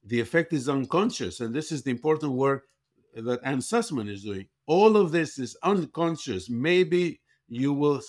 [0.03, 2.63] The effect is unconscious, and this is the important work
[3.13, 4.47] that Ann Sussman is doing.
[4.65, 6.49] All of this is unconscious.
[6.49, 8.01] Maybe you will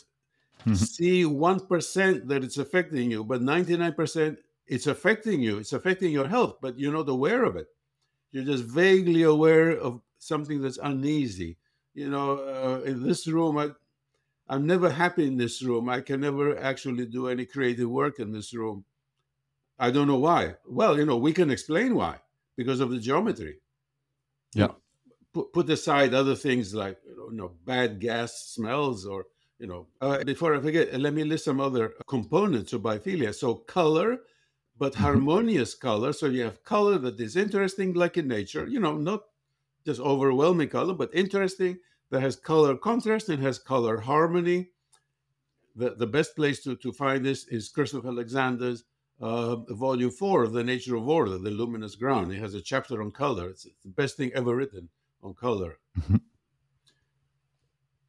[0.73, 5.59] see 1% that it's affecting you, but 99% it's affecting you.
[5.59, 7.67] It's affecting your health, but you're not aware of it.
[8.31, 11.59] You're just vaguely aware of something that's uneasy.
[11.95, 13.71] You know, uh, in this room, I,
[14.49, 15.89] I'm never happy in this room.
[15.89, 18.85] I can never actually do any creative work in this room.
[19.79, 20.57] I don't know why.
[20.67, 22.21] Well, you know, we can explain why
[22.57, 23.59] because of the geometry.
[24.55, 24.63] Yeah.
[24.63, 24.77] You know,
[25.33, 29.27] put, put aside other things like you know bad gas smells or
[29.59, 29.89] you know.
[30.01, 33.35] Uh, before I forget, let me list some other components of biophilia.
[33.35, 34.21] So color,
[34.79, 34.99] but Mhm.
[35.01, 36.13] harmonious color.
[36.13, 38.67] So you have color that is interesting, like in nature.
[38.69, 39.25] You know, not
[39.85, 41.79] just overwhelming color, but interesting
[42.11, 44.71] that has color contrast and has color harmony.
[45.75, 48.85] The, the best place to, to find this is Christopher Alexander's
[49.21, 52.33] uh, volume four of The Nature of Order, The Luminous Ground.
[52.33, 53.49] It has a chapter on color.
[53.49, 54.89] It's, it's the best thing ever written
[55.23, 55.79] on color.
[55.99, 56.21] Mhm.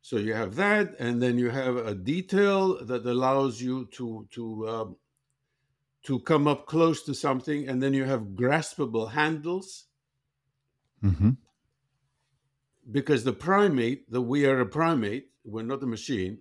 [0.01, 4.67] So you have that, and then you have a detail that allows you to to
[4.67, 4.95] um,
[6.03, 9.85] to come up close to something, and then you have graspable handles
[11.01, 11.37] Mhm.
[12.91, 16.39] Because the primate, that we are a primate, we're not a machine.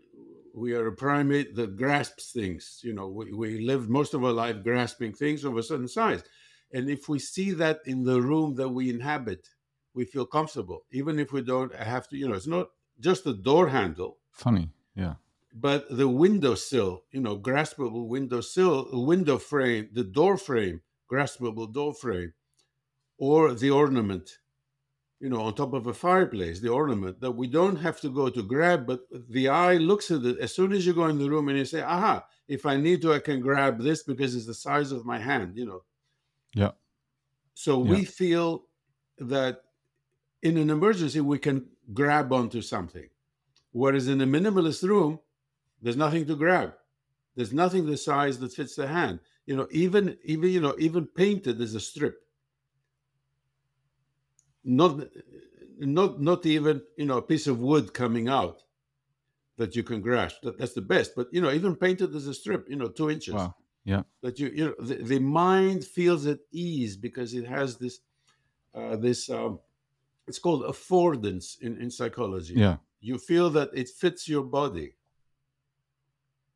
[0.54, 2.80] We are a primate that grasps things.
[2.82, 6.22] You know, we, we live most of our life grasping things of a certain size.
[6.72, 9.48] And if we see that in the room that we inhabit,
[9.94, 12.68] we feel comfortable, even if we don't have to, you know, it's not
[13.00, 14.70] just the door handle, Funny.
[14.94, 15.14] Yeah.
[15.52, 20.80] but the windowsill, you know, graspable windowsill, window frame, the door frame,
[21.10, 22.32] graspable door frame,
[23.18, 24.38] or the ornament,
[25.22, 28.28] you know, on top of a fireplace, the ornament that we don't have to go
[28.28, 31.30] to grab, but the eye looks at it as soon as you go in the
[31.30, 34.46] room and you say, aha, if I need to, I can grab this because it's
[34.46, 35.84] the size of my hand, you know.
[36.54, 36.72] Yeah.
[37.54, 38.64] So we feel
[39.18, 39.60] that
[40.42, 43.08] in an emergency, we can grab onto something.
[43.70, 45.20] Whereas in a minimalist room,
[45.80, 46.74] there's nothing to grab.
[47.36, 49.20] There's nothing the size that fits the hand.
[49.46, 52.21] You know, even even you know, even painted is a strip.
[54.64, 55.00] Not
[55.78, 58.62] not not even you know a piece of wood coming out
[59.58, 60.42] that you can grasp.
[60.42, 61.12] That, that's the best.
[61.16, 63.34] But you know, even painted as a strip, you know, two inches.
[63.34, 63.54] Wow.
[63.84, 64.02] Yeah.
[64.22, 68.00] That you you know the, the mind feels at ease because it has this
[68.74, 69.58] uh, this um,
[70.26, 72.54] it's called affordance in, in psychology.
[72.54, 72.76] Yeah.
[73.00, 74.94] You feel that it fits your body.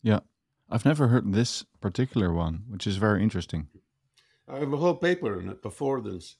[0.02, 0.20] Yeah.
[0.70, 3.68] I've never heard this particular one, which is very interesting.
[4.48, 6.34] I have a whole paper on it, affordance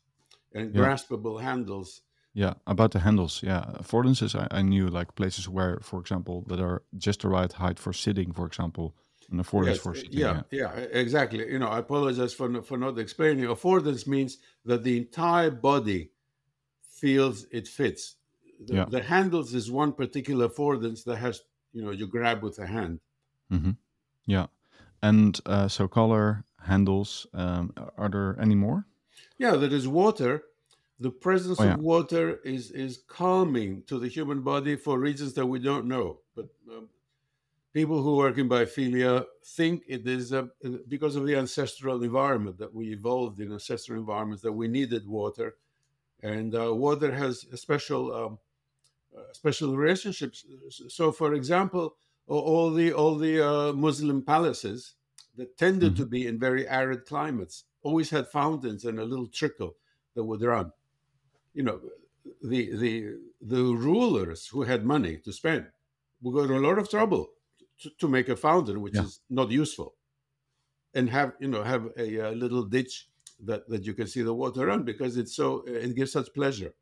[0.57, 0.81] and Yeah.
[0.83, 2.03] graspable handles.
[2.35, 3.43] Yeah, about the handles.
[3.43, 4.35] Yeah, affordances.
[4.35, 7.93] I, I knew like places where, for example, that are just the right height for
[7.95, 8.95] sitting, for example,
[9.33, 10.19] an affordance Yes, for uh, sitting.
[10.19, 11.51] yeah, yeah, e- exactly.
[11.51, 13.45] You know, I apologize for for not explaining.
[13.47, 16.11] Affordance means that the entire body
[17.01, 18.17] feels it fits.
[18.67, 18.85] The, Yeah.
[18.91, 21.43] the handles is one particular affordance that has,
[21.73, 23.01] you know, you grab with a hand.
[23.51, 23.73] Mm-hmm.
[24.27, 24.47] Yeah,
[25.03, 27.27] and uh, so color handles.
[27.33, 28.85] Um, are there any more?
[29.39, 30.45] Yeah, there is water.
[30.99, 31.75] The presence Oh, yeah.
[31.75, 36.21] of water is is calming to the human body for reasons that we don't know.
[36.35, 36.89] But um,
[37.73, 40.47] people who work in biophilia think it is uh,
[40.89, 45.57] because of the ancestral environment that we evolved in ancestral environments that we needed water,
[46.23, 48.39] and uh, water has a special um,
[49.17, 50.45] uh, special relationships.
[50.89, 54.95] So, for example, all the all the uh, Muslim palaces
[55.37, 59.73] that tended to be in very arid climates always had fountains and a little trickle
[60.15, 60.69] that would run.
[61.59, 61.79] You know,
[62.53, 62.93] the the
[63.55, 65.65] the rulers who had money to spend
[66.23, 67.25] would go to a lot of trouble
[67.83, 69.07] to, to make a fountain, which Yeah.
[69.07, 69.91] is not useful,
[70.95, 73.09] and have you know have a, uh little ditch
[73.41, 76.73] that that you can see the water run because it's so it gives such pleasure.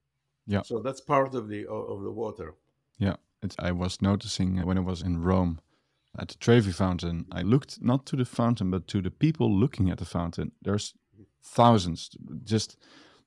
[0.47, 0.63] Yeah.
[0.63, 2.55] So that's part of the of the water.
[2.99, 5.61] Yeah, it's, I was noticing when I was in Rome
[6.19, 7.27] at the Trevi Fountain.
[7.33, 10.53] I looked not to the fountain, but to the people looking at the fountain.
[10.63, 10.95] There's
[11.43, 12.11] thousands.
[12.45, 12.77] Just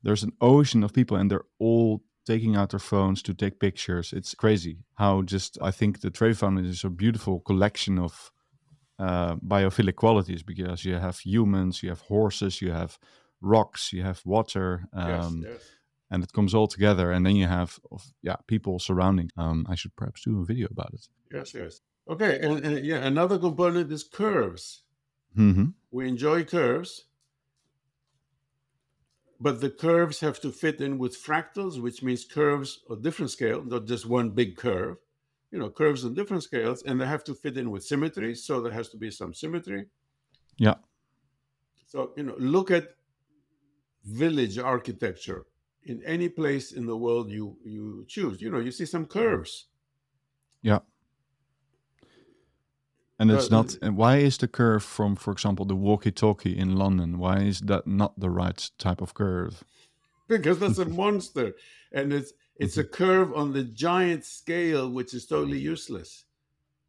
[0.03, 4.13] there's an ocean of people, and they're all taking out their phones to take pictures.
[4.13, 8.31] It's crazy how just I think the Trevi Fountain is a beautiful collection of
[8.99, 12.97] uh, biophilic qualities because you have humans, you have horses, you have
[13.41, 14.87] rocks, you have water.
[14.93, 15.71] Um, yes, yes.
[16.11, 17.79] and it comes all together and then you have
[18.23, 21.81] yeah people surrounding um i should perhaps do a video about it Yes, yes.
[22.09, 24.83] Okay, and, and yeah, another component is curves.
[25.35, 27.05] hmm We enjoy curves,
[29.39, 33.63] but the curves have to fit in with fractals, which means curves of different scale,
[33.63, 34.97] not just one big curve.
[35.51, 38.35] You know, curves on different scales, and they have to fit in with symmetry.
[38.35, 39.87] So there has to be some symmetry.
[40.57, 40.75] yeah
[41.87, 42.95] So you know, look at
[44.05, 45.45] village architecture
[45.83, 48.41] in any place in the world you you choose.
[48.41, 49.67] You know, you see some curves.
[50.61, 50.79] yeah
[53.19, 53.77] And it's Uh, not.
[53.81, 57.17] And why is the curve from, for example, the walkie-talkie in London?
[57.17, 59.63] Why is that not the right type of curve?
[60.27, 61.55] because that's a monster,
[61.91, 66.25] and it's it's a curve on the giant scale, which is totally useless.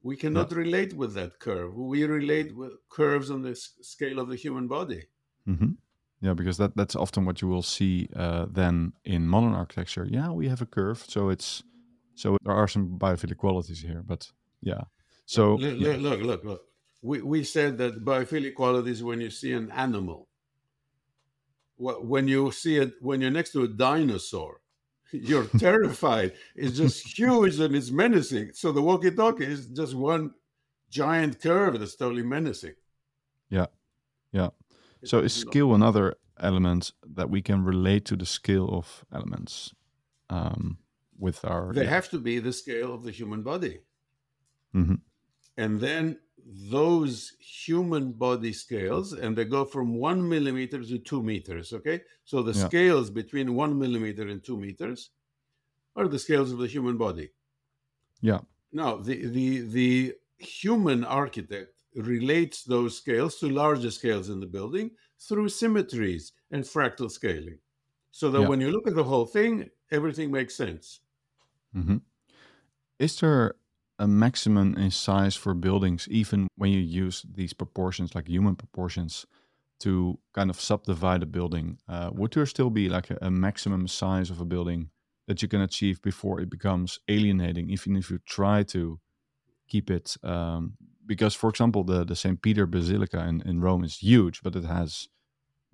[0.03, 1.75] We cannot relate with that curve.
[1.75, 5.05] We relate with curves on the scale of the human body.
[5.47, 5.73] Mm-hmm.
[6.21, 10.05] Yeah, because that that's often what you will see uh, then in modern architecture.
[10.05, 11.63] Yeah, we have a curve, so it's
[12.15, 14.85] so there are some biophilic qualities here, but yeah.
[15.29, 16.63] So Look, yeah, look, look, look.
[17.03, 20.27] We, we said that biophilic qualities when you see an animal.
[21.77, 24.63] When you see it, when you're next to a dinosaur,
[25.13, 26.33] you're terrified.
[26.57, 28.53] It's just huge and it's menacing.
[28.55, 30.31] So the walkie-talkie is just one
[30.89, 32.77] giant curve that's totally menacing.
[33.51, 33.67] yeah,
[34.33, 34.49] yeah.
[35.05, 39.75] So is scale another element that we can relate to the scale of elements
[40.31, 40.79] um,
[41.19, 41.75] with our?
[41.75, 41.91] They yeah.
[41.91, 43.81] have to be the scale of the human body.
[44.75, 45.01] Mhm.
[45.59, 51.75] And then those human body scales, and they go from one millimeter to two meters.
[51.75, 52.03] Okay.
[52.25, 52.69] So the Yeah.
[52.69, 55.11] scales between one millimeter and two meters
[55.97, 57.31] are the scales of the human body.
[58.21, 58.41] Yeah.
[58.73, 64.97] Now, the, the, the human architect relates those scales to larger scales in the building
[65.19, 67.59] through symmetries and fractal scaling.
[68.11, 68.49] So that Yeah.
[68.49, 71.01] when you look at the whole thing, everything makes sense.
[71.75, 71.99] mm-hmm.
[72.99, 73.55] Is there
[73.99, 79.27] a maximum in size for buildings, even when you use these proportions, like human proportions,
[79.81, 81.79] to kind of subdivide a building?
[81.89, 84.91] Uh, would there still be like a, a maximum size of a building
[85.27, 88.99] that you can achieve before it becomes alienating, even if you try to
[89.69, 90.17] keep it?
[90.23, 90.75] Um,
[91.07, 92.41] because, for example, the, the St.
[92.43, 95.09] Peter Basilica in, in Rome is huge, but it has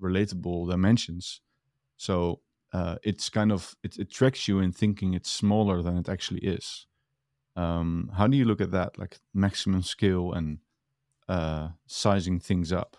[0.01, 1.41] relatable dimensions.
[1.97, 2.41] So
[2.72, 6.41] uh, it's kind of it, it tracks you in thinking it's smaller than it actually
[6.41, 6.87] is.
[7.57, 10.59] Um, how do you look at that, like maximum scale and
[11.29, 12.97] uh, sizing things up?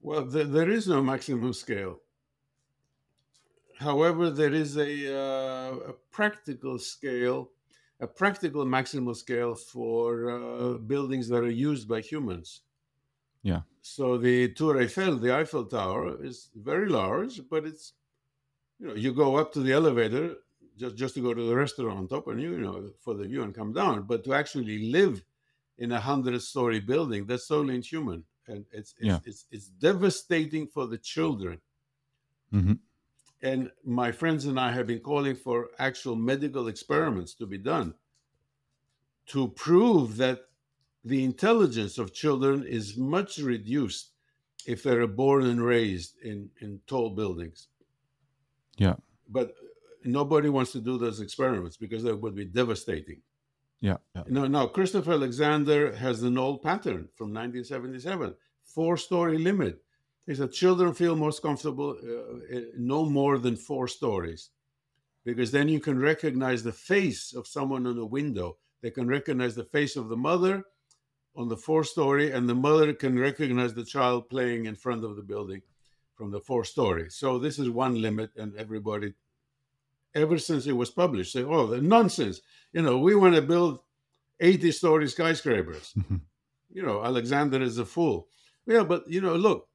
[0.00, 2.00] Well, th- there is no maximum scale.
[3.78, 7.50] However, there is a, uh, a practical scale,
[8.00, 12.62] a practical maximal scale for uh, buildings that are used by humans.
[13.42, 13.62] Yeah.
[13.82, 17.94] So the Tour Eiffel, the Eiffel Tower, is very large, but it's
[18.78, 20.34] you know you go up to the elevator
[20.78, 23.26] just just to go to the restaurant on top, and you, you know for the
[23.26, 24.02] view and come down.
[24.02, 25.24] But to actually live
[25.78, 29.18] in a hundred-story building, that's totally inhuman, and it's it's, Yeah.
[29.24, 31.60] it's it's devastating for the children.
[32.50, 32.74] hmm
[33.42, 37.94] And my friends and I have been calling for actual medical experiments to be done
[39.26, 40.40] to prove that
[41.04, 44.12] the intelligence of children is much reduced
[44.66, 47.68] if they're born and raised in, in tall buildings.
[48.76, 48.96] Yeah.
[49.28, 49.54] But
[50.04, 53.20] nobody wants to do those experiments because that would be devastating.
[53.80, 58.34] Yeah, yeah, No, no, Christopher Alexander has an old pattern from 1977
[58.64, 59.82] four story limit.
[60.26, 64.50] He said children feel most comfortable uh, uh, no more than four stories
[65.24, 68.58] because then you can recognize the face of someone on a window.
[68.82, 70.64] They can recognize the face of the mother
[71.34, 75.16] on the four story, and the mother can recognize the child playing in front of
[75.16, 75.62] the building
[76.14, 77.10] from the four story.
[77.10, 79.14] So this is one limit, and everybody,
[80.18, 82.40] ever since it was published, say, "Oh, the nonsense!
[82.72, 83.80] You know, we want to build
[84.40, 86.20] 80 story skyscrapers." Mhm.
[86.70, 88.28] you know, Alexander is a fool.
[88.66, 89.68] Yeah, but you know, look,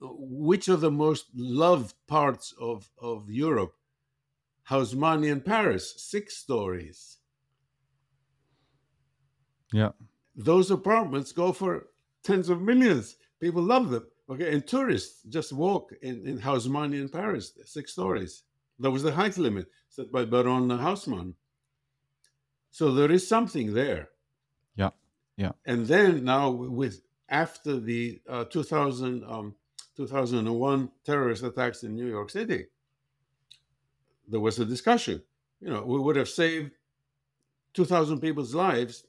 [0.00, 3.72] which of the most loved parts of, of Europe?
[4.64, 7.18] Haussmann in Paris, six stories.
[9.72, 9.90] yeah,
[10.34, 11.86] Those apartments go for
[12.22, 13.16] tens of millions.
[13.40, 14.06] People love them.
[14.28, 18.42] Okay, and tourists just walk in, in Haussmann in Paris, six stories.
[18.78, 21.34] That was the height limit set by Baron Haussmann.
[22.70, 24.10] So there is something there.
[24.76, 24.90] Yeah,
[25.36, 25.52] yeah.
[25.64, 29.54] And then now with after the uh, 2000, um,
[29.96, 32.66] 2001 terrorist attacks in New York City,
[34.28, 35.22] there was a discussion.
[35.60, 36.72] You know, we would have saved
[37.74, 39.04] 2,000 people's lives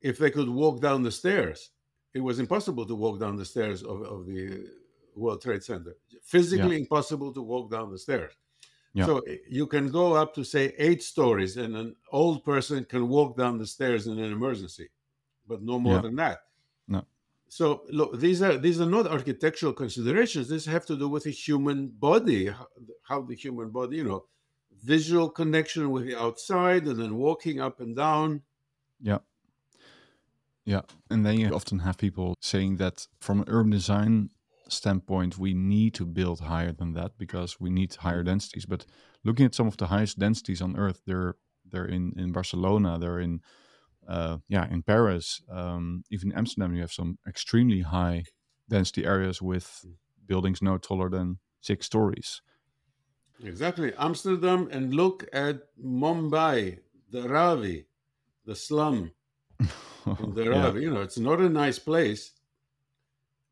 [0.00, 1.70] if they could walk down the stairs.
[2.14, 4.66] It was impossible to walk down the stairs of, of the
[5.18, 5.96] World Trade Center.
[6.22, 8.32] Physically impossible to walk down the stairs.
[8.94, 9.06] Yeah.
[9.06, 13.08] So eh, you can go up to say eight stories, and an old person can
[13.08, 14.88] walk down the stairs in an emergency,
[15.46, 16.02] but no more Yeah.
[16.02, 16.38] than that.
[16.88, 17.04] No.
[17.48, 20.48] So look, these are these are not architectural considerations.
[20.48, 22.66] These have to do with the human body, how,
[23.08, 24.24] how the human body, you know,
[24.84, 28.42] visual connection with the outside, and then walking up and down.
[29.00, 29.18] yeah,
[30.64, 30.82] yeah.
[31.10, 34.30] And then you often have people saying that from an urban design
[34.68, 38.66] standpoint, we need to build higher than that because we need higher densities.
[38.66, 38.86] But
[39.24, 41.36] looking at some of the highest densities on Earth, they're
[41.70, 43.40] they're in in Barcelona, they're in
[44.08, 48.24] uh, yeah, in Paris, um, even Amsterdam, you have some extremely high
[48.68, 49.84] density areas with
[50.26, 52.40] buildings no taller than six stories.
[53.44, 53.92] Exactly.
[53.98, 56.78] Amsterdam, and look at Mumbai,
[57.12, 57.84] Dharavi,
[58.46, 59.12] the slum
[59.60, 59.66] in
[60.06, 60.74] Dharavi.
[60.74, 60.80] yeah.
[60.80, 62.32] You know, it's not a nice place,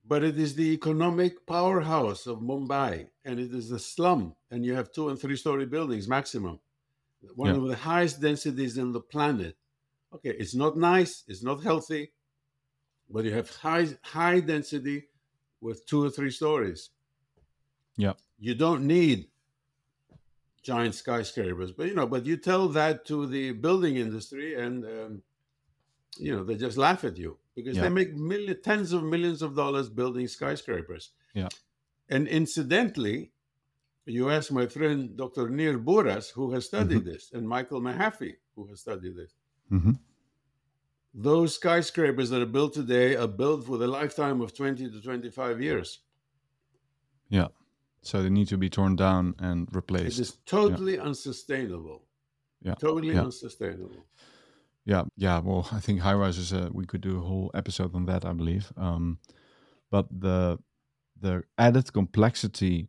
[0.08, 4.74] but it is the economic powerhouse of Mumbai, and it is a slum, and you
[4.74, 6.60] have two and three story buildings maximum.
[7.34, 7.60] One yeah.
[7.60, 9.56] of the highest densities in the planet.
[10.14, 12.12] Okay, it's not nice, it's not healthy,
[13.10, 15.08] but you have high high density
[15.60, 16.90] with two or three stories.
[17.96, 18.12] Yeah.
[18.38, 19.28] You don't need
[20.62, 25.22] giant skyscrapers, but you know, but you tell that to the building industry, and um,
[26.18, 27.84] you know they just laugh at you because yeah.
[27.84, 31.10] they make million, tens of millions of dollars building skyscrapers.
[31.34, 31.48] Yeah.
[32.08, 33.32] And incidentally,
[34.04, 35.48] you ask my friend Dr.
[35.48, 37.08] Nir Buras, who has studied mm-hmm.
[37.08, 39.34] this, and Michael Mehaffy, who has studied this.
[39.72, 39.92] Mm-hmm.
[41.14, 45.62] Those skyscrapers that are built today are built for the lifetime of 20 to 25
[45.62, 46.00] years.
[47.28, 47.48] Yeah.
[48.02, 50.18] So they need to be torn down and replaced.
[50.18, 51.02] It is totally yeah.
[51.02, 52.04] unsustainable.
[52.62, 52.74] Yeah.
[52.74, 53.22] Totally yeah.
[53.22, 54.04] unsustainable.
[54.86, 55.40] Yeah, yeah.
[55.40, 56.52] Well, I think high rises.
[56.72, 58.72] We could do a whole episode on that, I believe.
[58.76, 59.18] Um,
[59.90, 60.58] but the
[61.20, 62.88] the added complexity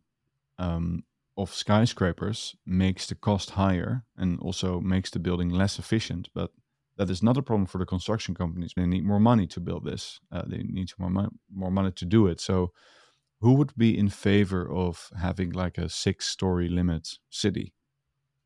[0.58, 1.04] um,
[1.36, 6.30] of skyscrapers makes the cost higher and also makes the building less efficient.
[6.34, 6.52] But
[6.98, 8.72] that is not a problem for the construction companies.
[8.76, 10.20] They need more money to build this.
[10.32, 12.40] Uh, they need more money, more money to do it.
[12.40, 12.72] So,
[13.40, 17.74] who would be in favor of having like a six-story limit city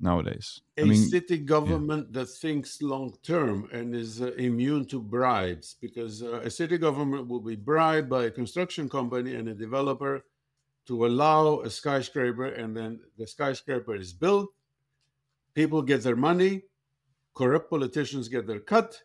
[0.02, 0.60] nowadays?
[0.76, 2.20] A I mean, city government yeah.
[2.20, 7.28] that thinks long term and is uh, immune to bribes, because uh, a city government
[7.28, 10.24] will be bribed by a construction company and a developer
[10.86, 14.50] to allow a skyscraper, and then the skyscraper is built.
[15.54, 16.62] People get their money
[17.34, 19.00] corrupt politicians get their cut,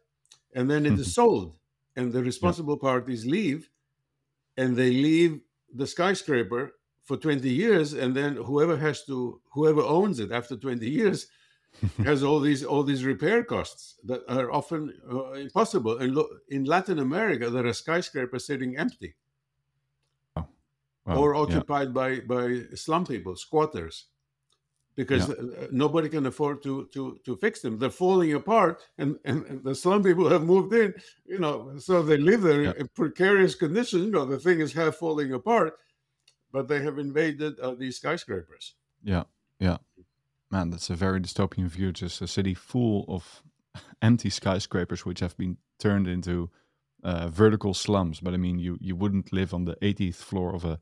[0.54, 1.04] and then it is mm-hmm.
[1.22, 1.58] sold,
[1.95, 2.89] and the responsible yeah.
[2.89, 3.70] parties leave,
[4.58, 5.39] and they leave
[5.74, 6.74] the skyscraper
[7.08, 11.28] for 20 years, and then whoever has to, whoever owns it after 20 years,
[12.03, 15.97] has all these all these repair costs that are often uh, impossible.
[15.99, 19.16] And look, in Latin America, there are skyscrapers sitting empty.
[21.05, 21.93] or occupied yeah.
[21.93, 24.08] by by slum people, squatters
[24.97, 25.36] because yeah.
[25.36, 27.78] Uh, nobody can afford to to to fix them.
[27.78, 30.93] They're falling apart, and, and, and the slum people have moved in.
[31.26, 32.74] You know, so they live there yeah.
[32.78, 34.05] in precarious conditions.
[34.05, 35.78] You know, the thing is half falling apart,
[36.58, 38.74] but they have invaded uh, these skyscrapers.
[39.03, 39.26] Yeah,
[39.60, 39.78] yeah,
[40.49, 41.91] man, that's a very dystopian view.
[41.91, 43.43] Just a city full of
[44.01, 46.49] empty skyscrapers, which have been turned into
[47.03, 48.20] uh, vertical slums.
[48.20, 50.80] But I mean, you you wouldn't live on the 80th floor of a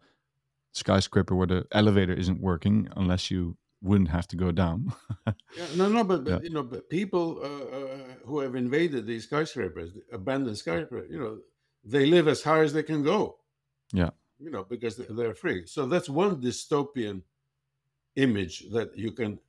[0.71, 4.93] skyscraper where the elevator isn't working unless you wouldn't have to go down.
[5.27, 6.39] yeah, no, no, but, but yeah.
[6.41, 11.39] you know, but people uh, uh, who have invaded these skyscrapers, abandoned skyscrapers, you know,
[11.83, 13.39] they live as high as they can go.
[13.91, 15.65] Yeah, you know, because they're free.
[15.65, 17.21] So that's one dystopian
[18.15, 19.39] image that you can.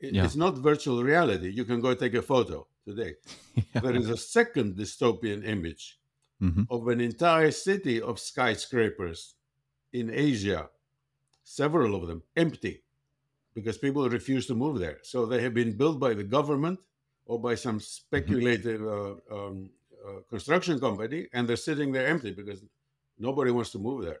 [0.00, 0.24] It, yeah.
[0.24, 1.50] It's not virtual reality.
[1.50, 3.14] You can go take a photo today.
[3.54, 3.80] yeah.
[3.80, 5.98] There is a second dystopian image
[6.42, 6.62] mm-hmm.
[6.70, 9.34] of an entire city of skyscrapers
[9.92, 10.68] in Asia,
[11.44, 12.82] several of them empty
[13.54, 14.98] because people refuse to move there.
[15.02, 16.80] So they have been built by the government
[17.26, 17.80] or by some mm-hmm.
[17.80, 19.70] speculative uh, um,
[20.06, 22.62] uh, construction company, and they're sitting there empty because
[23.18, 24.20] nobody wants to move there.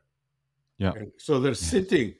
[0.78, 0.92] Yeah.
[0.96, 2.14] And so they're sitting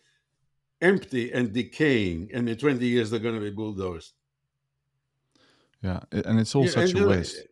[0.81, 4.13] empty and decaying, and in 20 years they're going to be bulldozed.
[5.83, 7.43] Yeah, and it's all yeah, such a waste.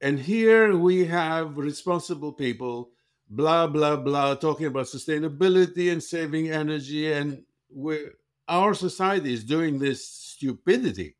[0.00, 2.90] And here we have responsible people,
[3.28, 7.42] blah blah blah, talking about sustainability and saving energy and
[7.74, 8.06] we
[8.48, 11.16] our society is doing this stupidity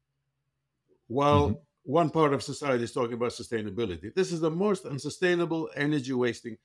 [1.09, 1.59] while mm-hmm.
[1.89, 4.15] One part of society is talking about sustainability.
[4.15, 6.59] This is the most unsustainable energy wasting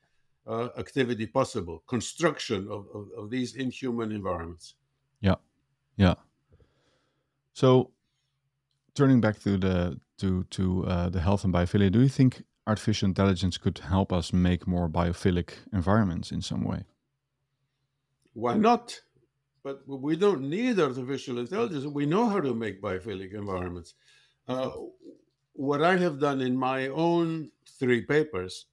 [0.45, 4.75] uh, activity possible construction of, of, of, these inhuman environments.
[5.21, 5.35] Yeah.
[5.95, 6.15] Yeah.
[7.53, 7.91] So
[8.95, 13.07] turning back to the to to uh, the health and biophilia, do you think artificial
[13.07, 16.83] intelligence could help us make more biophilic environments in some way?
[18.33, 18.99] Why not?
[19.63, 21.85] But we don't need artificial intelligence.
[21.85, 23.93] We know how to make biophilic environments.
[24.47, 24.71] Uh,
[25.53, 28.65] what I have done in my own three papers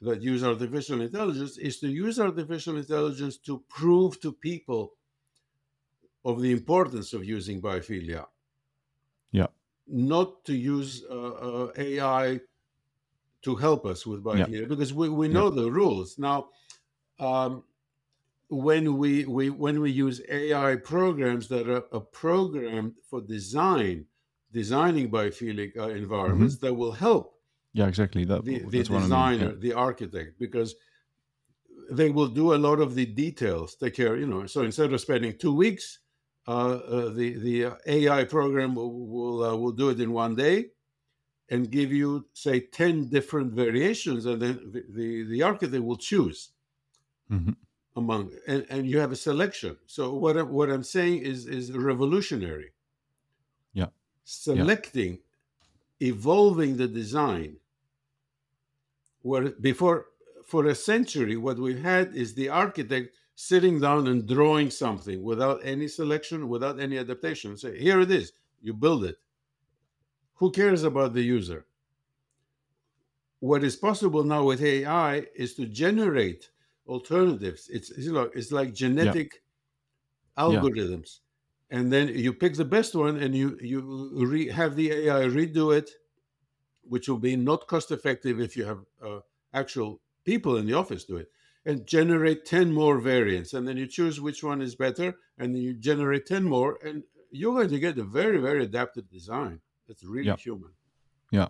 [0.00, 4.92] that use artificial intelligence is to use artificial intelligence to prove to people
[6.24, 8.26] of the importance of using biophilia.
[9.32, 9.48] Yeah.
[9.88, 12.40] Not to use uh, uh, AI
[13.42, 14.66] to help us with biophilia yeah.
[14.66, 15.62] because we, we know yeah.
[15.62, 16.18] the rules.
[16.18, 16.48] Now,
[17.18, 17.64] um,
[18.50, 24.06] when we, we when we use AI programs that are, are programmed for design
[24.52, 26.66] designing biophilic uh, environments mm-hmm.
[26.66, 27.34] that will help
[27.72, 29.40] yeah exactly that, the, the designer I mean.
[29.40, 29.52] yeah.
[29.58, 30.74] the architect because
[31.90, 35.00] they will do a lot of the details take care you know so instead of
[35.00, 36.00] spending two weeks
[36.46, 40.66] uh, uh, the the ai program will will, uh, will do it in one day
[41.50, 46.50] and give you say 10 different variations and then the, the, the architect will choose
[47.30, 47.52] mm-hmm.
[47.96, 51.72] among and, and you have a selection so what I'm, what I'm saying is is
[51.72, 52.72] revolutionary
[54.30, 55.18] selecting
[55.98, 56.08] yeah.
[56.08, 57.56] evolving the design
[59.22, 60.06] where before
[60.44, 65.60] for a century what we've had is the architect sitting down and drawing something without
[65.64, 69.18] any selection without any adaptation say here it is you build it
[70.38, 71.66] who cares about the user?
[73.40, 76.50] What is possible now with AI is to generate
[76.86, 77.68] alternatives.
[77.68, 79.42] It's it's like, it's like genetic
[80.36, 80.44] yeah.
[80.44, 81.27] algorithms, yeah.
[81.70, 83.80] And then you pick the best one and you you
[84.26, 85.90] re- have the AI redo it,
[86.82, 89.20] which will be not cost effective if you have uh,
[89.52, 91.28] actual people in the office do it,
[91.64, 95.62] and generate ten more variants, and then you choose which one is better, and then
[95.62, 99.60] you generate ten more, and you're going to get a very very adaptive design.
[99.88, 100.36] It's really yeah.
[100.36, 100.70] human.
[101.30, 101.48] Yeah.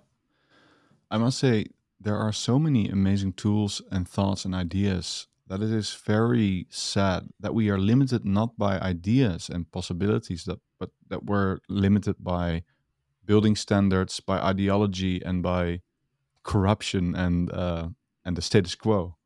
[1.11, 1.67] I must say,
[2.01, 7.29] there are so many amazing tools and thoughts and ideas that it is very sad
[7.41, 12.63] that we are limited not by ideas and possibilities that but that we're limited by
[13.25, 15.81] building standards by ideology and by
[16.43, 17.89] corruption and uh,
[18.25, 19.19] and the status quo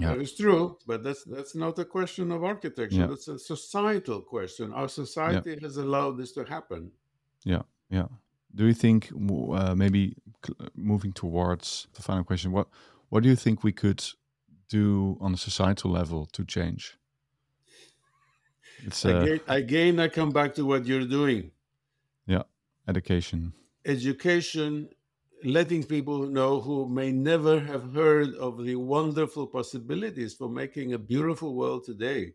[0.00, 0.14] yeah.
[0.14, 2.96] That is true, but that's that's not a question of architecture.
[2.96, 3.06] Yeah.
[3.06, 4.72] That's a societal question.
[4.72, 5.60] Our society yeah.
[5.62, 6.90] has allowed this to happen.
[7.44, 8.06] Yeah, yeah.
[8.54, 10.16] Do you think uh, maybe
[10.74, 12.52] moving towards the final question?
[12.52, 12.68] What
[13.10, 14.02] what do you think we could
[14.68, 16.96] do on a societal level to change?
[18.86, 21.50] It's uh, again, again, I come back to what you're doing.
[22.26, 22.44] Yeah,
[22.88, 23.52] education.
[23.84, 24.88] Education
[25.44, 30.98] letting people know who may never have heard of the wonderful possibilities for making a
[30.98, 32.34] beautiful world today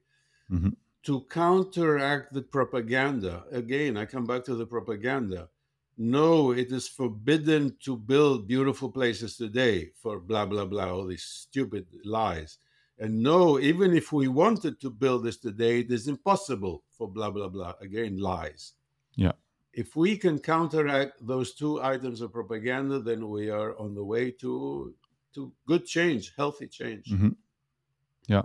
[0.52, 0.70] mm-hmm.
[1.04, 3.44] to counteract the propaganda.
[3.52, 5.50] Again, I come back to the propaganda.
[5.98, 11.24] No, it is forbidden to build beautiful places today for blah, blah, blah, all these
[11.24, 12.58] stupid lies.
[13.00, 17.30] And no, even if we wanted to build this today, it is impossible for blah,
[17.30, 17.74] blah, blah.
[17.82, 18.74] Again, lies.
[19.16, 19.34] Yeah
[19.76, 24.32] if we can counteract those two items of propaganda, then we are on the way
[24.32, 24.94] to
[25.34, 27.08] to good change, healthy change.
[27.12, 27.30] Mm-hmm.
[28.28, 28.44] Yeah.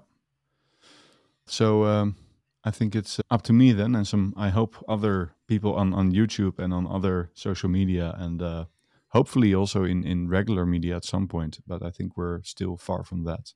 [1.47, 2.17] So um,
[2.65, 6.13] I think it's up to me then, and some I hope other people on on
[6.13, 8.65] YouTube and on other social media, and uh,
[9.09, 11.61] hopefully also in in regular media at some point.
[11.67, 13.55] But I think we're still far from that,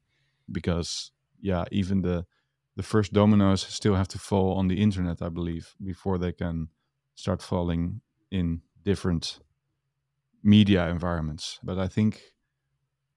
[0.50, 2.24] because yeah, even the
[2.76, 6.68] the first dominoes still have to fall on the internet, I believe, before they can
[7.14, 8.00] start falling
[8.30, 9.40] in different
[10.42, 11.58] media environments.
[11.62, 12.20] But I think,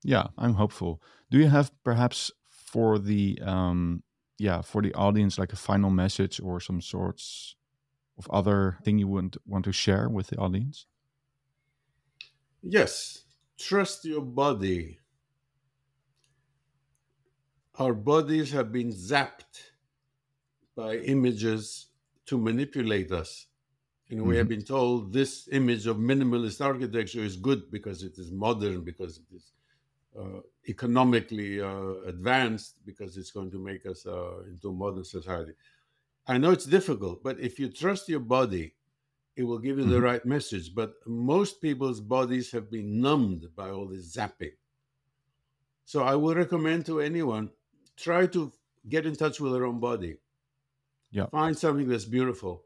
[0.03, 1.01] yeah, I'm hopeful.
[1.31, 4.03] Do you have perhaps for the um,
[4.38, 7.55] yeah for the audience like a final message or some sorts
[8.18, 10.88] of other thing you would want to share with the audience?
[12.64, 13.23] Yes,
[13.57, 14.99] trust your body.
[17.80, 19.72] Our bodies have been zapped
[20.76, 21.88] by images
[22.26, 23.47] to manipulate us
[24.09, 24.30] and know, mm-hmm.
[24.30, 28.81] we have been told this image of minimalist architecture is good because it is modern,
[28.81, 29.51] because it is
[30.68, 35.53] economically uh, advanced, because it's going to make us uh, into a modern society.
[36.27, 38.73] I know it's difficult, but if you trust your body,
[39.35, 39.94] it will give you mm-hmm.
[39.94, 40.73] the right message.
[40.73, 44.53] But most people's bodies have been numbed by all this zapping.
[45.85, 47.52] So I would recommend to anyone
[47.95, 48.52] try to
[48.89, 50.18] get in touch with their own body.
[51.11, 51.27] Yeah.
[51.27, 52.65] Find something that's beautiful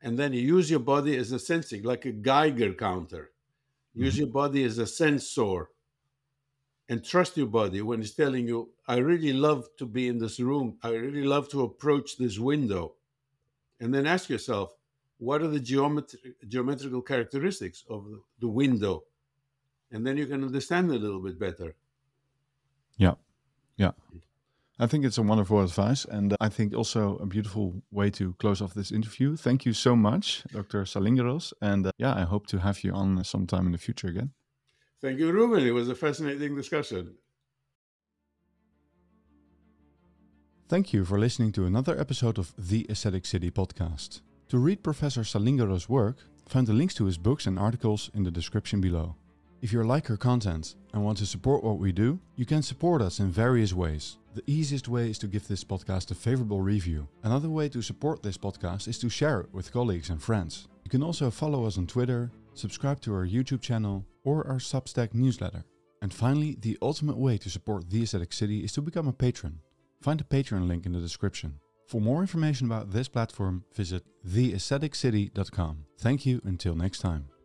[0.00, 3.30] and then you use your body as a sensing, like a Geiger counter.
[3.94, 4.24] Use mm-hmm.
[4.24, 5.70] your body as a sensor
[6.88, 10.40] and trust your body when it's telling you, I really love to be in this
[10.40, 10.78] room.
[10.82, 12.94] I really love to approach this window.
[13.80, 14.74] And then ask yourself,
[15.18, 18.06] what are the geometri- geometrical characteristics of
[18.40, 19.04] the window?
[19.90, 21.74] And then you can understand a little bit better.
[22.96, 23.14] Yeah.
[23.76, 23.92] Yeah.
[24.80, 28.62] I think it's a wonderful advice, and I think also a beautiful way to close
[28.62, 29.36] off this interview.
[29.36, 30.84] Thank you so much, Dr.
[30.84, 34.30] Salingaros, and uh, yeah, I hope to have you on sometime in the future again.
[35.00, 35.64] Thank you, Ruben.
[35.64, 37.14] It was a fascinating discussion.
[40.68, 44.20] Thank you for listening to another episode of the Aesthetic City podcast.
[44.48, 46.16] To read Professor Salingaros' work,
[46.48, 49.14] find the links to his books and articles in the description below.
[49.62, 53.00] If you like our content and want to support what we do, you can support
[53.00, 54.18] us in various ways.
[54.34, 57.08] The easiest way is to give this podcast a favorable review.
[57.22, 60.68] Another way to support this podcast is to share it with colleagues and friends.
[60.84, 65.14] You can also follow us on Twitter, subscribe to our YouTube channel, or our Substack
[65.14, 65.64] newsletter.
[66.02, 69.60] And finally, the ultimate way to support The Aesthetic City is to become a patron.
[70.00, 71.60] Find the Patreon link in the description.
[71.88, 75.84] For more information about this platform, visit theaestheticcity.com.
[75.98, 77.37] Thank you until next time.